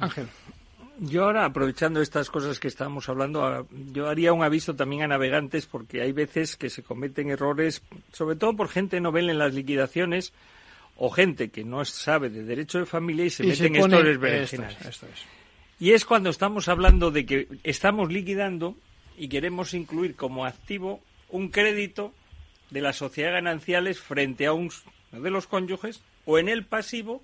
[0.00, 0.26] Ángel.
[1.00, 5.08] Yo ahora, aprovechando estas cosas que estábamos hablando, ah, yo haría un aviso también a
[5.08, 7.82] navegantes porque hay veces que se cometen errores,
[8.12, 10.32] sobre todo por gente novel en las liquidaciones
[10.96, 13.72] o gente que no sabe de derecho de familia y se Y mete se en
[13.74, 14.80] pone- estos esto berenjenales.
[14.80, 15.26] es, esto es.
[15.80, 18.76] Y es cuando estamos hablando de que estamos liquidando
[19.16, 22.12] y queremos incluir como activo un crédito
[22.70, 24.70] de las sociedades gananciales frente a un
[25.12, 27.22] de los cónyuges o en el pasivo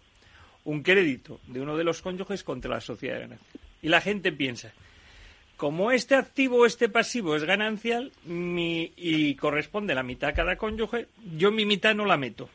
[0.64, 3.61] un crédito de uno de los cónyuges contra la sociedad de ganancia.
[3.82, 4.72] Y la gente piensa,
[5.57, 10.57] como este activo o este pasivo es ganancial mi, y corresponde la mitad a cada
[10.57, 12.49] cónyuge, yo mi mitad no la meto.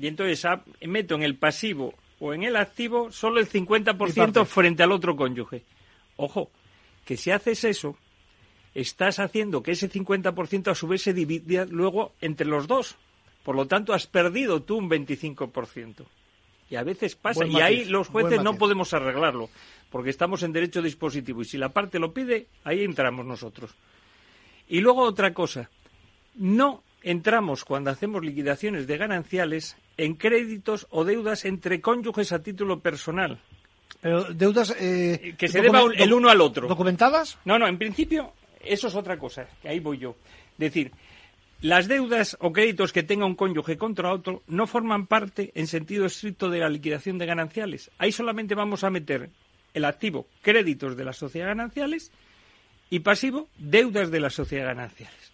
[0.00, 4.82] Y entonces ah, meto en el pasivo o en el activo solo el 50% frente
[4.82, 5.64] al otro cónyuge.
[6.16, 6.50] Ojo,
[7.04, 7.96] que si haces eso,
[8.74, 12.96] estás haciendo que ese 50% a su vez se divida luego entre los dos.
[13.42, 16.04] Por lo tanto, has perdido tú un 25%.
[16.70, 19.50] Y a veces pasa, y ahí los jueces no podemos arreglarlo,
[19.90, 21.42] porque estamos en derecho dispositivo.
[21.42, 23.74] Y si la parte lo pide, ahí entramos nosotros.
[24.68, 25.68] Y luego otra cosa,
[26.34, 32.80] no entramos cuando hacemos liquidaciones de gananciales en créditos o deudas entre cónyuges a título
[32.80, 33.38] personal.
[34.00, 36.68] Pero deudas eh, que se deba el uno al otro.
[36.68, 37.38] ¿Documentadas?
[37.44, 38.32] No, no, en principio
[38.64, 40.16] eso es otra cosa, que ahí voy yo.
[40.58, 40.92] Decir,
[41.62, 46.06] las deudas o créditos que tenga un cónyuge contra otro no forman parte en sentido
[46.06, 47.90] estricto de la liquidación de gananciales.
[47.98, 49.30] Ahí solamente vamos a meter
[49.72, 52.10] el activo, créditos de la sociedad gananciales
[52.90, 55.32] y pasivo, deudas de la sociedad gananciales.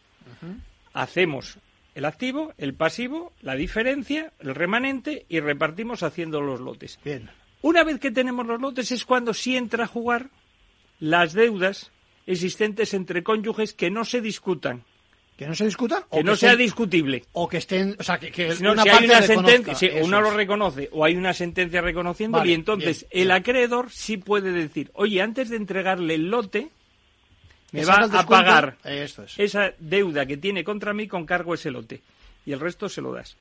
[0.92, 1.58] Hacemos
[1.94, 7.00] el activo, el pasivo, la diferencia, el remanente y repartimos haciendo los lotes.
[7.04, 7.30] Bien.
[7.62, 10.28] Una vez que tenemos los lotes es cuando sí entra a jugar
[11.00, 11.90] las deudas
[12.32, 14.84] existentes entre cónyuges que no se discutan.
[15.36, 16.02] ¿Que no se discutan?
[16.10, 17.24] Que, no sea discutible.
[17.32, 17.94] O que estén.
[17.98, 21.32] O sea, que, si una hay una sentencia, si uno lo reconoce o hay una
[21.32, 26.70] sentencia reconociendo, y entonces el acreedor sí puede decir, oye, antes de entregarle el lote,
[27.70, 28.78] me va a pagar
[29.36, 32.02] esa deuda que tiene contra mí con cargo ese lote.
[32.44, 33.36] Y el resto se lo das.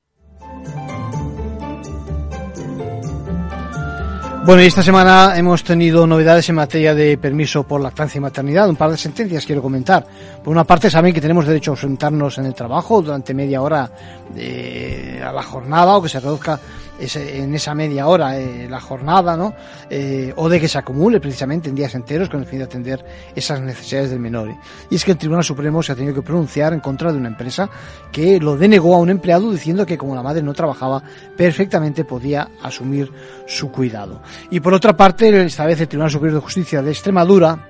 [4.48, 8.70] Bueno, y esta semana hemos tenido novedades en materia de permiso por lactancia y maternidad.
[8.70, 10.08] Un par de sentencias quiero comentar.
[10.42, 13.92] Por una parte, saben que tenemos derecho a ausentarnos en el trabajo durante media hora
[14.38, 16.58] eh, a la jornada o que se reduzca
[17.00, 19.54] en esa media hora eh, la jornada, ¿no?
[19.90, 23.06] Eh, o de que se acumule precisamente en días enteros con el fin de atender
[23.36, 24.56] esas necesidades del menor.
[24.90, 27.30] Y es que el Tribunal Supremo se ha tenido que pronunciar en contra de una
[27.30, 27.70] empresa
[28.12, 31.04] que lo denegó a un empleado diciendo que como la madre no trabajaba,
[31.36, 33.12] perfectamente podía asumir
[33.46, 34.22] su cuidado.
[34.50, 37.68] Y por otra parte, esta vez el Tribunal Superior de Justicia de Extremadura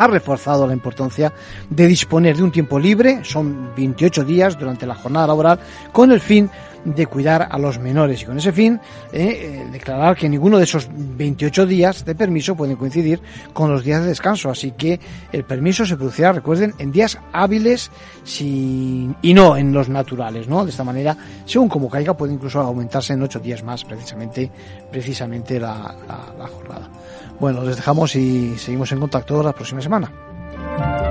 [0.00, 1.32] ha reforzado la importancia
[1.68, 5.60] de disponer de un tiempo libre, son 28 días durante la jornada laboral,
[5.92, 6.50] con el fin
[6.84, 8.80] de cuidar a los menores y con ese fin
[9.12, 13.20] eh, eh, declarar que ninguno de esos 28 días de permiso pueden coincidir
[13.52, 14.50] con los días de descanso.
[14.50, 14.98] Así que
[15.32, 17.90] el permiso se producirá, recuerden, en días hábiles
[18.40, 20.48] y no en los naturales.
[20.48, 20.64] ¿no?
[20.64, 24.50] De esta manera, según como caiga, puede incluso aumentarse en 8 días más precisamente,
[24.90, 25.94] precisamente la,
[26.38, 26.88] la jornada.
[27.38, 31.09] Bueno, les dejamos y seguimos en contacto la próxima semana.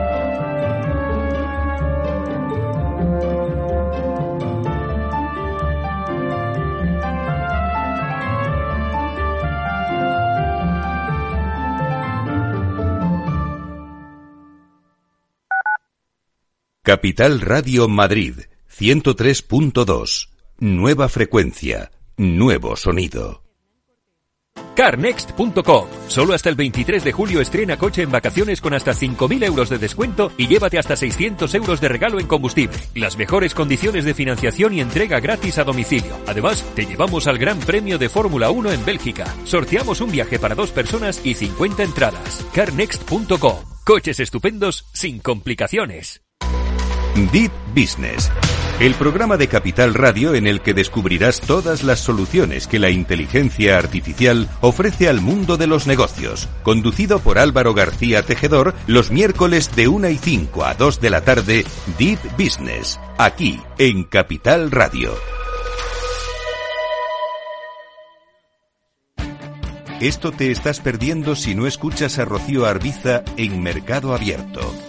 [16.89, 18.33] Capital Radio Madrid
[18.75, 20.29] 103.2.
[20.57, 23.43] Nueva frecuencia, nuevo sonido.
[24.75, 25.87] Carnext.com.
[26.07, 29.77] Solo hasta el 23 de julio estrena coche en vacaciones con hasta 5.000 euros de
[29.77, 32.79] descuento y llévate hasta 600 euros de regalo en combustible.
[32.95, 36.17] Las mejores condiciones de financiación y entrega gratis a domicilio.
[36.25, 39.31] Además, te llevamos al Gran Premio de Fórmula 1 en Bélgica.
[39.43, 42.43] Sorteamos un viaje para dos personas y 50 entradas.
[42.55, 43.57] Carnext.com.
[43.85, 46.23] Coches estupendos sin complicaciones.
[47.27, 48.31] Deep Business,
[48.79, 53.77] el programa de Capital Radio en el que descubrirás todas las soluciones que la inteligencia
[53.77, 59.87] artificial ofrece al mundo de los negocios, conducido por Álvaro García Tejedor los miércoles de
[59.87, 61.65] 1 y 5 a 2 de la tarde,
[61.97, 65.13] Deep Business, aquí en Capital Radio.
[69.99, 74.88] Esto te estás perdiendo si no escuchas a Rocío Arbiza en Mercado Abierto.